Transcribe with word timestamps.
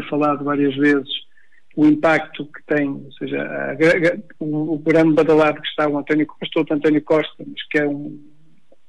também 0.00 0.08
falado 0.08 0.44
várias 0.44 0.74
vezes 0.76 1.08
o 1.76 1.86
impacto 1.86 2.44
que 2.46 2.62
tem, 2.66 2.88
ou 2.88 3.12
seja, 3.12 3.40
a, 3.42 3.72
a, 3.72 3.76
o, 4.40 4.74
o 4.74 4.78
grande 4.78 5.14
badalado 5.14 5.60
que 5.60 5.68
está 5.68 5.88
o 5.88 5.98
António 5.98 6.26
Costa, 6.26 6.60
o 6.60 6.74
António 6.74 7.02
Costa, 7.02 7.44
mas 7.46 7.62
que 7.68 7.78
é 7.78 7.86
um, 7.86 8.20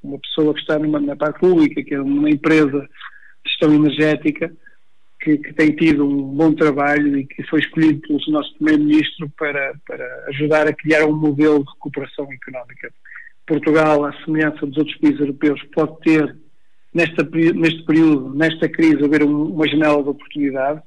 uma 0.03 0.19
pessoa 0.19 0.53
que 0.53 0.61
está 0.61 0.79
numa, 0.79 0.99
na 0.99 1.15
parte 1.15 1.39
pública, 1.39 1.83
que 1.83 1.93
é 1.93 2.01
uma 2.01 2.29
empresa 2.29 2.81
de 2.81 3.49
gestão 3.49 3.73
energética, 3.73 4.51
que, 5.21 5.37
que, 5.37 5.53
tem 5.53 5.75
tido 5.75 6.07
um 6.07 6.23
bom 6.35 6.53
trabalho 6.53 7.19
e 7.19 7.27
que 7.27 7.43
foi 7.43 7.59
escolhido 7.59 8.01
pelo 8.01 8.19
nosso 8.29 8.55
Primeiro-Ministro 8.55 9.31
para, 9.37 9.75
para 9.87 10.25
ajudar 10.29 10.67
a 10.67 10.73
criar 10.73 11.05
um 11.05 11.15
modelo 11.15 11.63
de 11.63 11.71
recuperação 11.71 12.27
económica. 12.31 12.91
Portugal, 13.45 14.05
à 14.05 14.13
semelhança 14.25 14.65
dos 14.65 14.77
outros 14.77 14.97
países 14.97 15.19
europeus, 15.19 15.61
pode 15.75 15.99
ter, 15.99 16.35
nesta, 16.91 17.23
neste 17.23 17.85
período, 17.85 18.33
nesta 18.33 18.67
crise, 18.67 19.05
haver 19.05 19.21
uma 19.23 19.67
janela 19.67 20.01
de 20.01 20.09
oportunidade. 20.09 20.81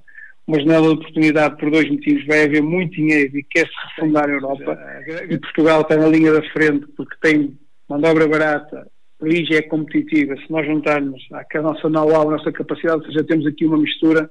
Uma 0.47 0.61
janela 0.61 0.89
de 0.89 0.95
oportunidade 0.95 1.57
por 1.57 1.71
dois 1.71 1.91
motivos. 1.91 2.27
Vai 2.27 2.45
haver 2.45 2.63
muito 2.63 2.95
dinheiro 2.95 3.39
e 3.39 3.43
quer-se 3.43 3.73
refundar 3.89 4.29
a 4.29 4.33
Europa. 4.33 4.79
E 5.29 5.39
Portugal 5.39 5.81
está 5.81 5.97
na 5.97 6.07
linha 6.09 6.33
da 6.33 6.43
frente 6.51 6.87
porque 6.97 7.17
tem 7.21 7.59
mão 7.89 8.01
de 8.01 8.07
obra 8.07 8.29
barata, 8.29 8.87
a 9.21 9.25
origem 9.25 9.57
é 9.57 9.63
competitiva. 9.63 10.37
Se 10.37 10.51
nós 10.51 10.67
juntarmos 10.67 11.23
a 11.33 11.63
nossa 11.63 11.89
know-how, 11.89 12.29
a 12.29 12.37
nossa 12.37 12.53
capacidade, 12.53 13.01
ou 13.01 13.07
seja, 13.07 13.25
temos 13.25 13.47
aqui 13.47 13.65
uma 13.65 13.79
mistura, 13.79 14.31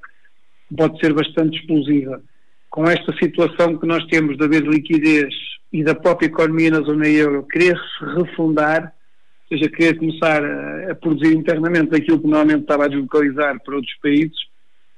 pode 0.75 0.99
ser 0.99 1.13
bastante 1.13 1.59
explosiva. 1.59 2.21
Com 2.69 2.85
esta 2.85 3.15
situação 3.17 3.77
que 3.77 3.85
nós 3.85 4.05
temos 4.07 4.37
de 4.37 4.43
haver 4.43 4.63
liquidez 4.63 5.33
e 5.71 5.83
da 5.83 5.95
própria 5.95 6.27
economia 6.27 6.71
na 6.71 6.81
zona 6.81 7.07
euro 7.07 7.47
querer 7.47 7.75
se 7.77 8.05
refundar, 8.15 8.93
ou 9.49 9.57
seja, 9.57 9.69
querer 9.69 9.97
começar 9.97 10.43
a, 10.43 10.91
a, 10.91 10.95
produzir 10.95 11.33
internamente 11.35 11.95
aquilo 11.95 12.19
que 12.19 12.27
normalmente 12.27 12.61
estava 12.61 12.85
a 12.85 12.87
deslocalizar 12.87 13.59
para 13.63 13.75
outros 13.75 13.95
países, 14.01 14.37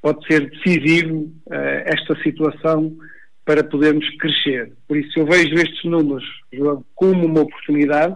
pode 0.05 0.23
ser 0.27 0.52
decisivo 0.52 1.34
uh, 1.48 1.82
esta 1.84 2.16
situação 2.22 2.95
para 3.44 3.64
podermos 3.64 4.08
crescer. 4.18 4.72
Por 4.88 4.97
isso 4.97 5.17
eu 5.17 5.25
vejo 5.25 5.56
estes 5.56 5.84
números, 5.84 6.23
João, 6.53 6.86
como 6.94 7.25
uma 7.25 7.42
oportunidade, 7.42 8.16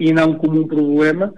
e 0.00 0.14
não 0.14 0.32
como 0.32 0.62
um 0.62 0.66
problema. 0.66 1.34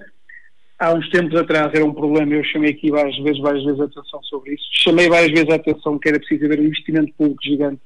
Há 0.78 0.94
uns 0.94 1.10
tempos 1.10 1.36
atrás 1.36 1.72
era 1.74 1.84
um 1.84 1.92
problema, 1.92 2.32
eu 2.32 2.44
chamei 2.44 2.70
aqui 2.70 2.92
várias 2.92 3.18
vezes, 3.18 3.40
várias 3.40 3.64
vezes 3.64 3.80
a 3.80 3.84
atenção 3.86 4.22
sobre 4.22 4.54
isso. 4.54 4.68
Chamei 4.70 5.08
várias 5.08 5.32
vezes 5.32 5.50
a 5.50 5.56
atenção 5.56 5.98
que 5.98 6.08
era 6.08 6.20
preciso 6.20 6.44
haver 6.44 6.60
um 6.60 6.66
investimento 6.66 7.12
público 7.14 7.42
gigante 7.42 7.80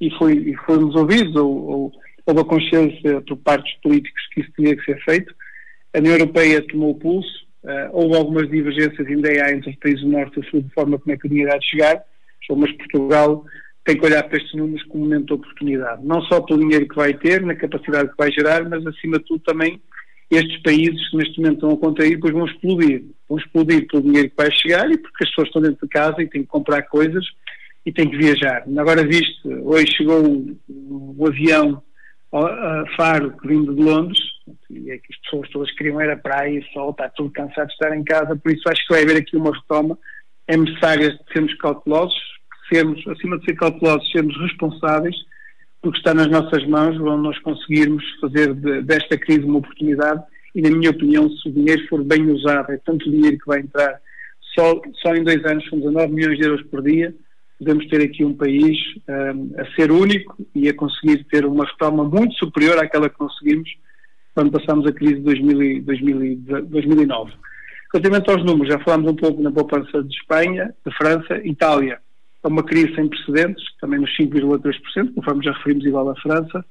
e, 0.00 0.10
foi, 0.12 0.34
e 0.34 0.54
fomos 0.58 0.94
ouvidos, 0.94 1.34
ou, 1.34 1.50
ou 1.68 1.92
houve 2.24 2.40
a 2.40 2.44
consciência 2.44 3.20
por 3.22 3.36
parte 3.38 3.64
dos 3.72 3.82
políticos 3.82 4.22
que 4.32 4.42
isso 4.42 4.52
tinha 4.54 4.76
que 4.76 4.84
ser 4.84 5.02
feito. 5.02 5.34
A 5.92 5.98
União 5.98 6.14
Europeia 6.14 6.64
tomou 6.68 6.90
o 6.90 6.94
pulso, 6.94 7.47
uh, 7.64 7.90
houve 7.92 8.16
algumas 8.16 8.48
divergências 8.50 9.06
ainda 9.06 9.50
entre 9.52 9.70
os 9.70 9.76
países 9.76 10.02
do 10.02 10.08
Norte 10.10 10.38
e 10.38 10.42
do 10.42 10.50
Sul 10.50 10.62
de 10.62 10.70
forma 10.70 10.98
como 10.98 11.14
é 11.14 11.16
que 11.16 11.26
o 11.26 11.30
dinheiro 11.30 11.52
há 11.52 11.58
de 11.58 11.66
chegar, 11.66 12.02
mas 12.50 12.72
Portugal 12.72 13.44
tem 13.84 13.98
que 13.98 14.04
olhar 14.04 14.22
para 14.22 14.36
estes 14.36 14.54
números 14.54 14.82
como 14.84 15.04
um 15.04 15.06
momento 15.06 15.26
de 15.26 15.32
oportunidade, 15.34 16.04
não 16.04 16.20
só 16.22 16.40
pelo 16.40 16.60
dinheiro 16.60 16.88
que 16.88 16.96
vai 16.96 17.14
ter, 17.14 17.42
na 17.42 17.54
capacidade 17.54 18.10
que 18.10 18.16
vai 18.18 18.30
gerar, 18.30 18.68
mas 18.68 18.86
acima 18.86 19.18
de 19.18 19.24
tudo 19.24 19.42
também 19.44 19.80
estes 20.30 20.60
países 20.62 21.08
que 21.10 21.16
neste 21.16 21.38
momento 21.38 21.54
estão 21.54 21.70
a 21.70 21.76
contrair, 21.78 22.14
depois 22.16 22.34
vão 22.34 22.46
explodir. 22.46 23.04
Vão 23.28 23.38
explodir 23.38 23.86
pelo 23.86 24.02
dinheiro 24.02 24.28
que 24.28 24.36
vai 24.36 24.50
chegar 24.52 24.90
e 24.90 24.98
porque 24.98 25.24
as 25.24 25.30
pessoas 25.30 25.48
estão 25.48 25.62
dentro 25.62 25.86
de 25.86 25.88
casa 25.88 26.22
e 26.22 26.26
têm 26.26 26.42
que 26.42 26.48
comprar 26.48 26.82
coisas 26.82 27.24
e 27.84 27.92
têm 27.92 28.10
que 28.10 28.18
viajar. 28.18 28.64
Agora 28.76 29.06
viste, 29.06 29.48
hoje 29.48 29.86
chegou 29.96 30.22
um, 30.22 30.56
um 30.68 31.26
avião 31.26 31.82
a 31.87 31.87
Faro 32.96 33.36
que 33.38 33.48
vindo 33.48 33.74
de 33.74 33.82
Londres 33.82 34.18
e 34.70 34.90
é 34.90 34.98
que 34.98 35.12
as 35.12 35.20
pessoas 35.20 35.48
todas 35.50 35.70
queriam 35.72 36.00
era 36.00 36.16
praia 36.16 36.58
e 36.58 36.72
sol, 36.72 36.90
está 36.90 37.08
tudo 37.10 37.30
cansado 37.30 37.66
de 37.66 37.72
estar 37.72 37.96
em 37.96 38.04
casa, 38.04 38.36
por 38.36 38.52
isso 38.52 38.68
acho 38.68 38.86
que 38.86 38.94
vai 38.94 39.02
haver 39.02 39.16
aqui 39.18 39.36
uma 39.36 39.54
retoma. 39.54 39.98
É 40.46 40.56
necessário 40.56 41.18
sermos 41.32 41.54
cautelosos, 41.54 42.16
sermos, 42.72 43.06
acima 43.08 43.38
de 43.38 43.44
ser 43.44 43.54
cautelosos, 43.54 44.10
sermos 44.10 44.36
responsáveis 44.40 45.16
porque 45.80 45.98
está 45.98 46.12
nas 46.12 46.28
nossas 46.28 46.66
mãos 46.66 46.98
onde 47.00 47.22
nós 47.22 47.38
conseguirmos 47.40 48.04
fazer 48.20 48.54
de, 48.54 48.82
desta 48.82 49.16
crise 49.16 49.42
uma 49.42 49.58
oportunidade 49.58 50.22
e, 50.54 50.62
na 50.62 50.70
minha 50.70 50.90
opinião, 50.90 51.30
se 51.30 51.48
o 51.48 51.52
dinheiro 51.52 51.86
for 51.88 52.02
bem 52.02 52.30
usado, 52.30 52.72
é 52.72 52.78
tanto 52.78 53.10
dinheiro 53.10 53.38
que 53.38 53.46
vai 53.46 53.60
entrar, 53.60 54.00
só, 54.54 54.80
só 55.02 55.14
em 55.14 55.22
dois 55.22 55.44
anos 55.44 55.68
são 55.68 55.78
19 55.78 56.12
milhões 56.12 56.38
de 56.38 56.44
euros 56.44 56.62
por 56.66 56.82
dia, 56.82 57.14
podemos 57.58 57.86
ter 57.88 58.02
aqui 58.02 58.24
um 58.24 58.34
país 58.34 58.76
um, 59.08 59.60
a 59.60 59.66
ser 59.74 59.90
único 59.90 60.36
e 60.54 60.68
a 60.68 60.74
conseguir 60.74 61.24
ter 61.24 61.44
uma 61.44 61.64
retoma 61.64 62.04
muito 62.04 62.34
superior 62.34 62.78
àquela 62.78 63.08
que 63.08 63.16
conseguimos 63.16 63.68
quando 64.34 64.52
passámos 64.52 64.86
a 64.86 64.92
crise 64.92 65.16
de 65.16 65.22
2000, 65.22 65.82
2000, 65.82 66.36
2009. 66.66 67.32
Relativamente 67.92 68.30
aos 68.30 68.44
números, 68.44 68.72
já 68.72 68.78
falámos 68.80 69.10
um 69.10 69.16
pouco 69.16 69.42
na 69.42 69.50
poupança 69.50 70.02
de 70.02 70.14
Espanha, 70.14 70.74
de 70.86 70.96
França, 70.96 71.40
Itália 71.44 71.98
é 72.44 72.48
uma 72.48 72.62
crise 72.62 72.94
sem 72.94 73.08
precedentes, 73.08 73.64
também 73.80 74.00
nos 74.00 74.16
5,3%, 74.16 75.14
conforme 75.14 75.44
já 75.44 75.52
referimos, 75.52 75.84
igual 75.84 76.08
à 76.08 76.16
França. 76.16 76.64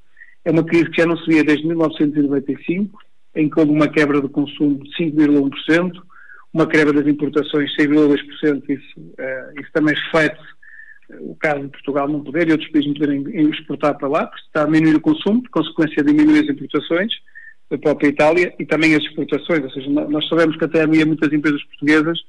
É 0.46 0.52
uma 0.52 0.64
crise 0.64 0.90
que 0.90 1.02
já 1.02 1.06
não 1.06 1.18
se 1.18 1.26
via 1.28 1.44
desde 1.44 1.68
1995, 1.68 2.98
em 3.36 3.50
que 3.50 3.60
houve 3.60 3.72
uma 3.72 3.88
quebra 3.88 4.22
do 4.22 4.30
consumo 4.30 4.82
de 4.84 4.90
5,1%, 4.98 6.02
uma 6.54 6.66
quebra 6.66 6.94
das 6.94 7.06
importações 7.06 7.70
de 7.72 7.84
6,2%, 7.84 8.64
isso, 8.70 9.14
eh, 9.18 9.54
isso 9.60 9.70
também 9.74 9.94
reflete 9.94 10.42
o 11.20 11.36
caso 11.36 11.62
de 11.64 11.70
Portugal 11.70 12.08
não 12.08 12.24
poder 12.24 12.48
e 12.48 12.52
outros 12.52 12.70
países 12.70 12.88
não 12.88 12.94
poderem 12.94 13.50
exportar 13.50 13.98
para 13.98 14.08
lá, 14.08 14.28
porque 14.28 14.46
está 14.46 14.64
a 14.64 14.66
diminuir 14.66 14.96
o 14.96 15.02
consumo, 15.02 15.42
por 15.44 15.50
consequência 15.50 16.04
diminuir 16.04 16.40
as 16.40 16.50
importações 16.50 17.14
da 17.70 17.78
própria 17.78 18.08
Itália 18.10 18.54
e 18.60 18.66
também 18.66 18.96
as 18.96 19.04
exportações, 19.04 19.64
ou 19.64 19.72
seja, 19.72 19.90
nós 19.90 20.28
sabemos 20.28 20.56
que 20.58 20.66
até 20.66 20.82
havia 20.82 21.06
muitas 21.06 21.32
empresas 21.32 21.64
portuguesas 21.66 22.20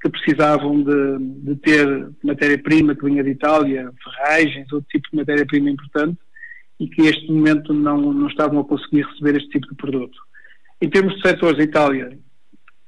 que 0.00 0.08
precisavam 0.08 0.82
de, 0.82 1.18
de 1.18 1.56
ter 1.56 2.08
matéria-prima 2.22 2.94
que 2.94 3.04
vinha 3.04 3.24
de 3.24 3.30
Itália, 3.30 3.90
ferragens, 4.02 4.72
outro 4.72 4.88
tipo 4.88 5.08
de 5.10 5.16
matéria-prima 5.16 5.70
importante, 5.70 6.18
e 6.78 6.88
que 6.88 7.02
neste 7.02 7.30
momento 7.30 7.74
não, 7.74 8.12
não 8.12 8.28
estavam 8.28 8.60
a 8.60 8.64
conseguir 8.64 9.02
receber 9.02 9.36
este 9.36 9.48
tipo 9.48 9.68
de 9.68 9.74
produto. 9.74 10.16
Em 10.80 10.88
termos 10.88 11.16
de 11.16 11.28
setores, 11.28 11.58
a 11.58 11.64
Itália, 11.64 12.16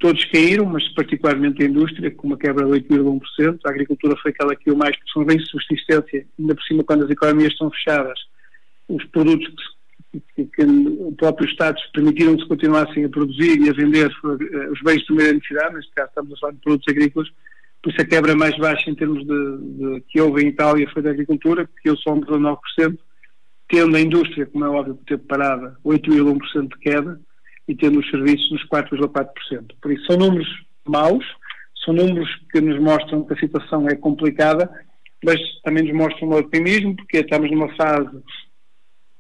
todos 0.01 0.25
caíram, 0.25 0.65
mas 0.65 0.89
particularmente 0.95 1.63
a 1.63 1.67
indústria, 1.67 2.11
com 2.11 2.27
uma 2.27 2.39
quebra 2.39 2.65
de 2.65 2.89
8,1%. 2.89 3.61
A 3.65 3.71
agricultura 3.71 4.17
foi 4.17 4.33
aquela 4.33 4.57
que 4.57 4.71
eu 4.71 4.77
mais, 4.77 4.97
porque 4.97 5.13
são 5.13 5.25
bens 5.25 5.45
de 5.45 5.51
subsistência, 5.51 6.27
ainda 6.39 6.55
por 6.55 6.65
cima, 6.65 6.83
quando 6.83 7.05
as 7.05 7.11
economias 7.11 7.53
estão 7.53 7.71
fechadas, 7.71 8.19
os 8.89 9.05
produtos 9.05 9.55
que 10.11 10.21
que, 10.35 10.45
que 10.45 10.65
o 10.65 11.15
próprio 11.17 11.49
Estado 11.49 11.77
permitiram-se 11.93 12.49
continuassem 12.49 13.05
a 13.05 13.09
produzir 13.09 13.61
e 13.61 13.69
a 13.69 13.73
vender 13.73 14.11
eh, 14.11 14.71
os 14.71 14.81
bens 14.83 14.99
de 15.01 15.07
primeira 15.07 15.35
necessidade, 15.35 15.75
neste 15.75 15.93
caso 15.93 16.09
estamos 16.09 16.33
a 16.33 16.37
falar 16.41 16.53
de 16.55 16.61
produtos 16.61 16.89
agrícolas, 16.89 17.29
por 17.81 17.93
isso 17.93 18.03
a 18.03 18.05
quebra 18.05 18.35
mais 18.35 18.59
baixa 18.59 18.91
em 18.91 18.95
termos 18.97 19.25
de, 19.25 19.59
de 19.59 20.01
que 20.09 20.21
houve 20.21 20.43
em 20.43 20.49
Itália 20.49 20.91
foi 20.93 21.03
da 21.03 21.11
agricultura, 21.11 21.69
que 21.81 21.89
eu 21.89 21.97
só 21.97 22.13
19%, 22.17 22.59
tendo 23.69 23.97
a 23.97 24.01
indústria, 24.01 24.47
como 24.47 24.65
é 24.65 24.69
óbvio, 24.69 24.97
que 24.97 25.05
teve 25.05 25.23
parada 25.23 25.77
8,1% 25.85 26.69
de 26.69 26.79
queda 26.81 27.21
e 27.71 27.77
tendo 27.77 28.01
os 28.01 28.11
serviços 28.11 28.51
nos 28.51 28.69
4,4%. 28.69 29.75
Por 29.81 29.93
isso 29.93 30.05
são 30.07 30.17
números 30.17 30.49
maus, 30.85 31.25
são 31.85 31.95
números 31.95 32.29
que 32.51 32.61
nos 32.61 32.81
mostram 32.81 33.25
que 33.25 33.33
a 33.33 33.39
situação 33.39 33.89
é 33.89 33.95
complicada, 33.95 34.69
mas 35.25 35.39
também 35.63 35.85
nos 35.85 35.95
mostram 35.95 36.31
um 36.31 36.35
otimismo, 36.35 36.97
porque 36.97 37.19
estamos 37.19 37.49
numa 37.49 37.73
fase 37.77 38.11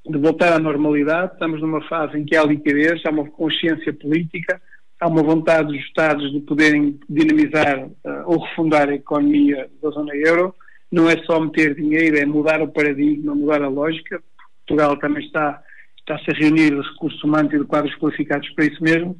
de 0.05 0.19
voltar 0.19 0.53
à 0.53 0.59
normalidade. 0.59 1.35
Estamos 1.35 1.61
numa 1.61 1.81
fase 1.89 2.19
em 2.19 2.25
que 2.25 2.37
há 2.37 2.43
liquidez, 2.43 3.01
há 3.07 3.11
uma 3.11 3.31
consciência 3.31 3.93
política, 3.93 4.61
há 4.99 5.07
uma 5.07 5.23
vontade 5.23 5.69
dos 5.69 5.87
Estados 5.87 6.33
de 6.33 6.41
poderem 6.41 6.99
dinamizar 7.09 7.87
uh, 7.87 7.93
ou 8.27 8.41
refundar 8.41 8.89
a 8.89 8.95
economia 8.95 9.71
da 9.81 9.91
zona 9.91 10.13
euro. 10.17 10.53
Não 10.91 11.09
é 11.09 11.17
só 11.23 11.39
meter 11.39 11.77
dinheiro, 11.77 12.19
é 12.19 12.27
mudar 12.27 12.61
o 12.61 12.69
paradigma, 12.69 13.33
mudar 13.33 13.63
a 13.63 13.69
lógica. 13.69 14.21
Portugal 14.67 14.97
também 14.97 15.25
está, 15.25 15.63
está-se 16.01 16.31
a 16.31 16.35
reunir 16.35 16.71
de 16.71 16.89
recursos 16.89 17.23
humanos 17.23 17.53
e 17.53 17.59
de 17.59 17.65
quadros 17.65 17.95
qualificados 17.97 18.49
para 18.51 18.67
isso 18.67 18.83
mesmo. 18.83 19.17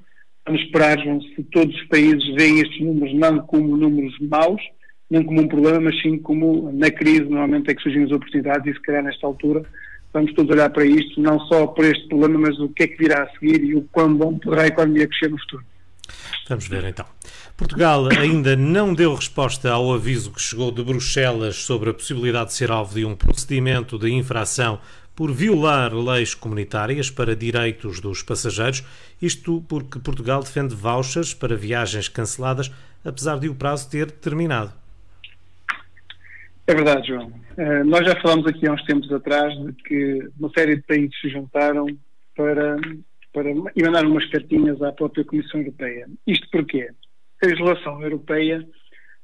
Vamos 0.47 0.63
esperar 0.63 0.99
se 0.99 1.43
todos 1.53 1.75
os 1.75 1.85
países 1.85 2.35
veem 2.35 2.61
estes 2.61 2.81
números 2.81 3.15
não 3.15 3.39
como 3.41 3.77
números 3.77 4.15
maus, 4.21 4.61
não 5.11 5.23
como 5.23 5.43
um 5.43 5.49
problema, 5.49 5.81
mas 5.81 6.01
sim 6.01 6.19
como 6.19 6.73
na 6.73 6.91
crise 6.91 7.25
normalmente 7.25 7.71
é 7.71 7.75
que 7.75 7.83
surgem 7.83 8.05
as 8.05 8.11
oportunidades 8.11 8.67
e 8.67 8.75
se 8.75 8.83
calhar 8.83 9.03
nesta 9.03 9.27
altura 9.27 9.63
vamos 10.13 10.33
todos 10.35 10.53
olhar 10.53 10.71
para 10.71 10.85
isto, 10.85 11.21
não 11.21 11.39
só 11.47 11.67
por 11.69 11.85
este 11.85 12.09
problema, 12.09 12.41
mas 12.41 12.59
o 12.59 12.69
que 12.69 12.85
é 12.85 12.89
que 12.89 12.97
virá 12.97 13.23
a 13.23 13.31
seguir 13.31 13.63
e 13.63 13.77
o 13.77 13.83
quão 13.93 14.13
bom 14.15 14.39
poderá 14.39 14.63
a 14.63 14.67
economia 14.67 15.07
crescer 15.07 15.31
no 15.31 15.39
futuro. 15.39 15.65
Vamos 16.49 16.67
ver 16.67 16.85
então. 16.85 17.07
Portugal 17.57 18.09
ainda 18.19 18.57
não 18.57 18.93
deu 18.93 19.15
resposta 19.15 19.71
ao 19.71 19.93
aviso 19.93 20.33
que 20.33 20.41
chegou 20.41 20.73
de 20.73 20.83
Bruxelas 20.83 21.57
sobre 21.57 21.91
a 21.91 21.95
possibilidade 21.95 22.51
de 22.51 22.55
ser 22.55 22.71
alvo 22.71 22.95
de 22.95 23.05
um 23.05 23.15
procedimento 23.15 23.99
de 23.99 24.11
infração 24.11 24.81
por 25.21 25.35
violar 25.35 25.93
leis 25.93 26.35
comunitárias 26.35 27.11
para 27.11 27.37
direitos 27.37 28.01
dos 28.01 28.23
passageiros, 28.23 28.83
isto 29.21 29.63
porque 29.69 29.99
Portugal 29.99 30.41
defende 30.41 30.75
vouchers 30.75 31.35
para 31.35 31.55
viagens 31.55 32.09
canceladas, 32.09 32.71
apesar 33.05 33.39
de 33.39 33.47
o 33.47 33.55
prazo 33.55 33.91
ter 33.91 34.11
terminado. 34.11 34.73
É 36.67 36.75
verdade, 36.75 37.09
João. 37.09 37.27
Uh, 37.27 37.85
nós 37.85 38.07
já 38.07 38.19
falamos 38.23 38.47
aqui 38.47 38.67
há 38.67 38.73
uns 38.73 38.83
tempos 38.85 39.13
atrás 39.13 39.53
de 39.63 39.75
que 39.83 40.27
uma 40.39 40.49
série 40.57 40.77
de 40.77 40.83
países 40.85 41.21
se 41.21 41.29
juntaram 41.29 41.85
para, 42.35 42.79
para 43.35 43.53
umas 44.07 44.25
cartinhas 44.31 44.81
à 44.81 44.91
própria 44.91 45.23
Comissão 45.23 45.61
Europeia. 45.61 46.09
Isto 46.27 46.49
porquê? 46.51 46.89
A 47.43 47.47
legislação 47.47 48.03
europeia 48.03 48.67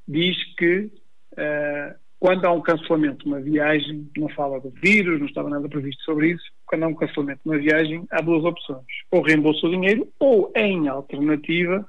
diz 0.06 0.36
que 0.58 0.90
uh, 1.38 1.94
quando 2.18 2.44
há 2.46 2.52
um 2.52 2.62
cancelamento 2.62 3.24
de 3.24 3.26
uma 3.26 3.40
viagem, 3.40 4.10
não 4.16 4.28
fala 4.30 4.60
do 4.60 4.70
vírus, 4.70 5.20
não 5.20 5.26
estava 5.26 5.50
nada 5.50 5.68
previsto 5.68 6.02
sobre 6.02 6.32
isso, 6.32 6.44
quando 6.64 6.84
há 6.84 6.86
um 6.88 6.94
cancelamento 6.94 7.40
de 7.44 7.50
uma 7.50 7.58
viagem, 7.58 8.06
há 8.10 8.20
duas 8.22 8.44
opções. 8.44 8.86
Ou 9.10 9.22
reembolsa 9.22 9.66
o 9.66 9.70
dinheiro, 9.70 10.08
ou, 10.18 10.52
em 10.56 10.88
alternativa, 10.88 11.86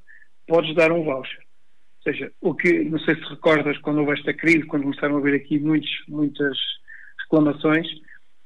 podes 0.48 0.76
dar 0.76 0.92
um 0.92 1.04
voucher. 1.04 1.40
Ou 1.40 2.14
seja, 2.14 2.32
o 2.42 2.54
que, 2.54 2.84
não 2.84 3.00
sei 3.00 3.16
se 3.16 3.22
recordas, 3.22 3.78
quando 3.80 4.00
houve 4.00 4.14
esta 4.14 4.34
crise, 4.34 4.64
quando 4.64 4.84
começaram 4.84 5.16
a 5.16 5.20
haver 5.20 5.36
aqui 5.36 5.60
muitos, 5.60 5.90
muitas 6.08 6.58
reclamações, 7.24 7.88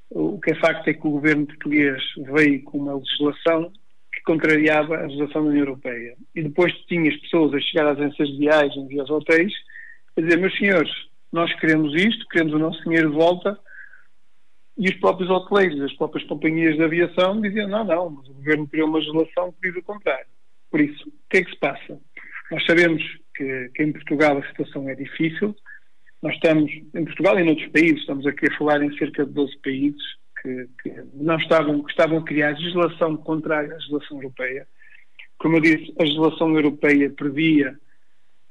o 0.09 0.39
que 0.39 0.51
é 0.51 0.55
facto 0.55 0.87
é 0.87 0.93
que 0.93 1.07
o 1.07 1.11
governo 1.11 1.47
português 1.47 2.01
veio 2.35 2.61
com 2.63 2.77
uma 2.79 2.95
legislação 2.95 3.71
que 4.13 4.21
contrariava 4.23 4.97
a 4.97 5.03
legislação 5.03 5.43
da 5.43 5.49
União 5.49 5.65
Europeia. 5.65 6.15
E 6.35 6.43
depois 6.43 6.73
tinha 6.87 7.09
as 7.09 7.17
pessoas 7.21 7.53
a 7.53 7.59
chegar 7.59 7.87
às 7.87 7.97
agências 7.97 8.29
de 8.29 8.37
viagens 8.37 8.91
e 8.91 8.99
aos 8.99 9.09
hotéis 9.09 9.53
a 10.17 10.21
dizer, 10.21 10.37
meus 10.37 10.57
senhores, 10.57 10.91
nós 11.31 11.53
queremos 11.59 11.93
isto, 11.95 12.27
queremos 12.27 12.53
o 12.53 12.59
nosso 12.59 12.83
dinheiro 12.83 13.09
de 13.09 13.15
volta, 13.15 13.57
e 14.77 14.89
os 14.89 14.95
próprios 14.95 15.29
hoteleiros, 15.29 15.81
as 15.81 15.93
próprias 15.93 16.27
companhias 16.27 16.75
de 16.75 16.83
aviação 16.83 17.39
diziam, 17.39 17.67
não, 17.67 17.83
não, 17.83 18.09
mas 18.09 18.27
o 18.29 18.33
governo 18.33 18.67
criou 18.67 18.87
uma 18.87 18.97
legislação 18.97 19.51
que 19.51 19.69
diz 19.69 19.77
o 19.77 19.83
contrário. 19.83 20.25
Por 20.69 20.81
isso, 20.81 21.07
o 21.07 21.29
que 21.29 21.37
é 21.37 21.43
que 21.43 21.51
se 21.51 21.57
passa? 21.57 21.99
Nós 22.49 22.65
sabemos 22.65 23.03
que, 23.35 23.69
que 23.75 23.83
em 23.83 23.91
Portugal 23.91 24.37
a 24.37 24.47
situação 24.47 24.89
é 24.89 24.95
difícil, 24.95 25.55
nós 26.21 26.35
estamos, 26.35 26.71
em 26.71 27.05
Portugal 27.05 27.39
e 27.39 27.43
em 27.43 27.49
outros 27.49 27.67
países, 27.69 27.99
estamos 27.99 28.25
aqui 28.27 28.47
a 28.47 28.57
falar 28.57 28.81
em 28.83 28.95
cerca 28.97 29.25
de 29.25 29.31
12 29.31 29.57
países 29.57 30.01
que, 30.41 30.67
que 30.81 31.03
não 31.13 31.37
estavam, 31.37 31.83
que 31.83 31.91
estavam 31.91 32.19
a 32.19 32.23
criar 32.23 32.51
legislação 32.51 33.17
contrária 33.17 33.71
à 33.71 33.75
legislação 33.75 34.17
europeia. 34.17 34.67
Como 35.37 35.57
eu 35.57 35.61
disse, 35.61 35.93
a 35.99 36.03
legislação 36.03 36.55
europeia 36.55 37.09
previa, 37.09 37.77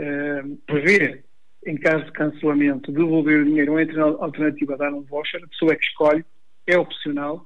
uh, 0.00 0.56
prevê, 0.66 1.22
em 1.66 1.76
caso 1.76 2.04
de 2.04 2.12
cancelamento, 2.12 2.92
devolver 2.92 3.40
o 3.40 3.44
dinheiro 3.44 3.72
ou 3.72 3.80
entre 3.80 4.00
alternativa 4.00 4.74
a 4.74 4.78
dar 4.78 4.92
um 4.92 5.02
voucher, 5.02 5.42
a 5.44 5.48
pessoa 5.48 5.72
é 5.72 5.76
que 5.76 5.84
escolhe, 5.84 6.24
é 6.66 6.78
opcional, 6.78 7.44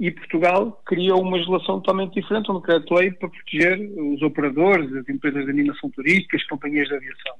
e 0.00 0.10
Portugal 0.10 0.82
criou 0.84 1.20
uma 1.20 1.36
legislação 1.36 1.80
totalmente 1.80 2.14
diferente, 2.14 2.50
um 2.50 2.58
decreto-lei 2.58 3.12
para 3.12 3.28
proteger 3.28 3.78
os 3.96 4.20
operadores, 4.22 4.92
as 4.96 5.08
empresas 5.08 5.44
de 5.44 5.50
animação 5.50 5.90
turística, 5.90 6.36
as 6.36 6.46
companhias 6.46 6.88
de 6.88 6.94
aviação 6.94 7.34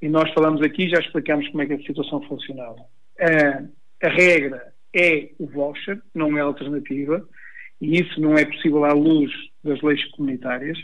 e 0.00 0.08
nós 0.08 0.32
falamos 0.32 0.62
aqui, 0.62 0.88
já 0.88 0.98
explicamos 0.98 1.46
como 1.48 1.62
é 1.62 1.66
que 1.66 1.74
a 1.74 1.82
situação 1.82 2.22
funcionava. 2.22 2.80
a 4.02 4.08
regra 4.08 4.72
é 4.94 5.30
o 5.38 5.46
voucher, 5.46 6.00
não 6.14 6.36
é 6.38 6.40
alternativa, 6.40 7.26
e 7.80 8.00
isso 8.00 8.20
não 8.20 8.34
é 8.34 8.44
possível 8.44 8.84
à 8.84 8.92
luz 8.92 9.30
das 9.62 9.80
leis 9.82 10.02
comunitárias, 10.12 10.78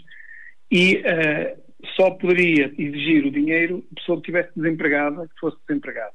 e 0.71 0.97
uh, 0.97 1.66
só 1.95 2.11
poderia 2.11 2.73
exigir 2.79 3.27
o 3.27 3.31
dinheiro 3.31 3.85
a 3.93 3.95
pessoa 3.97 4.21
que 4.21 4.31
estivesse 4.31 4.51
desempregada, 4.57 5.29
que 5.29 5.41
fosse 5.41 5.57
desempregada. 5.67 6.15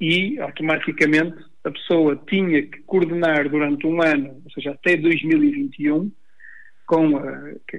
E, 0.00 0.38
automaticamente, 0.38 1.36
a 1.64 1.70
pessoa 1.70 2.20
tinha 2.28 2.62
que 2.62 2.80
coordenar 2.82 3.48
durante 3.48 3.86
um 3.86 4.00
ano, 4.02 4.40
ou 4.44 4.50
seja, 4.52 4.70
até 4.70 4.96
2021, 4.96 6.10
com, 6.86 7.20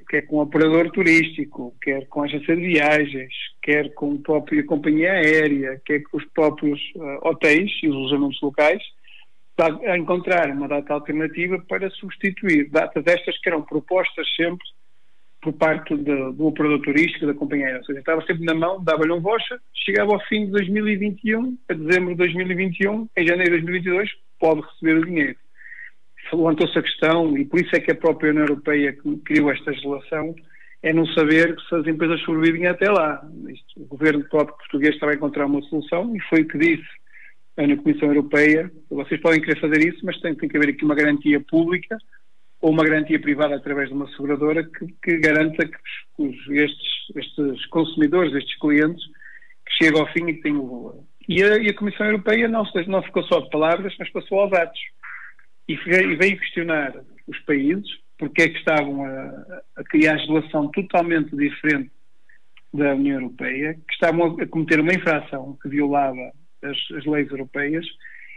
quer 0.09 0.23
com 0.23 0.37
o 0.37 0.41
operador 0.41 0.91
turístico, 0.91 1.75
quer 1.81 2.05
com 2.07 2.21
a 2.21 2.25
agência 2.25 2.55
de 2.55 2.61
viagens, 2.61 3.33
quer 3.61 3.93
com 3.93 4.15
a 4.15 4.19
própria 4.19 4.63
companhia 4.65 5.13
aérea, 5.13 5.81
quer 5.85 6.01
com 6.03 6.17
os 6.17 6.25
próprios 6.25 6.79
uh, 6.95 7.27
hotéis 7.27 7.71
e 7.81 7.87
os 7.87 7.95
alojamentos 7.95 8.39
locais, 8.41 8.83
a 9.87 9.97
encontrar 9.97 10.49
uma 10.51 10.67
data 10.67 10.93
alternativa 10.93 11.59
para 11.67 11.89
substituir 11.89 12.69
datas 12.69 13.03
estas 13.07 13.37
que 13.39 13.49
eram 13.49 13.61
propostas 13.61 14.25
sempre 14.35 14.65
por 15.41 15.53
parte 15.53 15.95
de, 15.95 16.33
do 16.33 16.47
operador 16.47 16.81
turístico 16.81 17.25
da 17.25 17.33
companhia 17.33 17.67
aérea. 17.67 17.79
Ou 17.79 17.85
seja, 17.85 17.99
estava 17.99 18.25
sempre 18.25 18.45
na 18.45 18.53
mão, 18.53 18.83
dava-lhe 18.83 19.11
um 19.11 19.21
voucher, 19.21 19.59
chegava 19.73 20.13
ao 20.13 20.19
fim 20.25 20.45
de 20.45 20.51
2021, 20.51 21.57
a 21.69 21.73
dezembro 21.73 22.09
de 22.09 22.17
2021, 22.17 23.07
em 23.15 23.27
janeiro 23.27 23.51
de 23.51 23.61
2022, 23.61 24.09
pode 24.39 24.61
receber 24.61 24.97
o 24.97 25.05
dinheiro 25.05 25.35
levantou-se 26.35 26.77
a 26.77 26.83
questão, 26.83 27.37
e 27.37 27.45
por 27.45 27.59
isso 27.59 27.75
é 27.75 27.79
que 27.79 27.91
a 27.91 27.95
própria 27.95 28.31
União 28.31 28.43
Europeia 28.43 28.95
criou 29.25 29.51
esta 29.51 29.71
legislação, 29.71 30.35
é 30.81 30.93
não 30.93 31.05
saber 31.07 31.55
se 31.67 31.75
as 31.75 31.87
empresas 31.87 32.21
sobrevivem 32.21 32.67
até 32.67 32.89
lá. 32.89 33.21
Isto, 33.47 33.81
o 33.81 33.85
governo 33.85 34.23
próprio 34.25 34.55
português 34.57 34.93
estava 34.93 35.11
a 35.11 35.15
encontrar 35.15 35.45
uma 35.45 35.61
solução 35.63 36.15
e 36.15 36.19
foi 36.21 36.41
o 36.41 36.47
que 36.47 36.57
disse 36.57 36.99
na 37.57 37.75
Comissão 37.75 38.07
Europeia, 38.07 38.71
vocês 38.89 39.19
podem 39.19 39.41
querer 39.41 39.59
fazer 39.59 39.85
isso, 39.85 39.99
mas 40.05 40.17
tem, 40.21 40.33
tem 40.33 40.47
que 40.47 40.55
haver 40.55 40.69
aqui 40.69 40.85
uma 40.85 40.95
garantia 40.95 41.41
pública 41.41 41.97
ou 42.61 42.71
uma 42.71 42.83
garantia 42.83 43.19
privada 43.19 43.55
através 43.55 43.89
de 43.89 43.95
uma 43.95 44.09
seguradora 44.11 44.63
que, 44.63 44.87
que 45.01 45.17
garanta 45.17 45.65
que 45.65 45.77
os, 46.17 46.35
estes, 46.49 47.15
estes, 47.15 47.65
consumidores, 47.67 48.33
estes 48.33 48.57
clientes, 48.59 49.03
que 49.65 49.85
chegam 49.85 50.01
ao 50.01 50.11
fim 50.11 50.27
e 50.27 50.33
que 50.33 50.41
tenham 50.41 50.63
o 50.63 50.67
valor. 50.67 51.03
E 51.27 51.43
a, 51.43 51.57
e 51.57 51.69
a 51.69 51.73
Comissão 51.73 52.05
Europeia 52.05 52.47
não, 52.47 52.63
não 52.87 53.03
ficou 53.03 53.23
só 53.23 53.39
de 53.39 53.49
palavras, 53.49 53.95
mas 53.97 54.09
passou 54.11 54.39
aos 54.39 54.53
atos 54.53 54.79
e 55.67 55.75
veio 55.75 56.39
questionar 56.39 56.95
os 57.27 57.39
países 57.39 57.87
porque 58.19 58.41
é 58.43 58.49
que 58.49 58.59
estavam 58.59 59.05
a, 59.05 59.61
a 59.77 59.83
criar 59.85 60.13
legislação 60.15 60.69
totalmente 60.69 61.35
diferente 61.35 61.89
da 62.71 62.93
União 62.93 63.21
Europeia, 63.21 63.73
que 63.73 63.93
estavam 63.93 64.37
a 64.39 64.45
cometer 64.45 64.79
uma 64.79 64.93
infração 64.93 65.57
que 65.61 65.69
violava 65.69 66.31
as, 66.61 66.77
as, 66.97 67.05
leis 67.05 67.31
europeias 67.31 67.85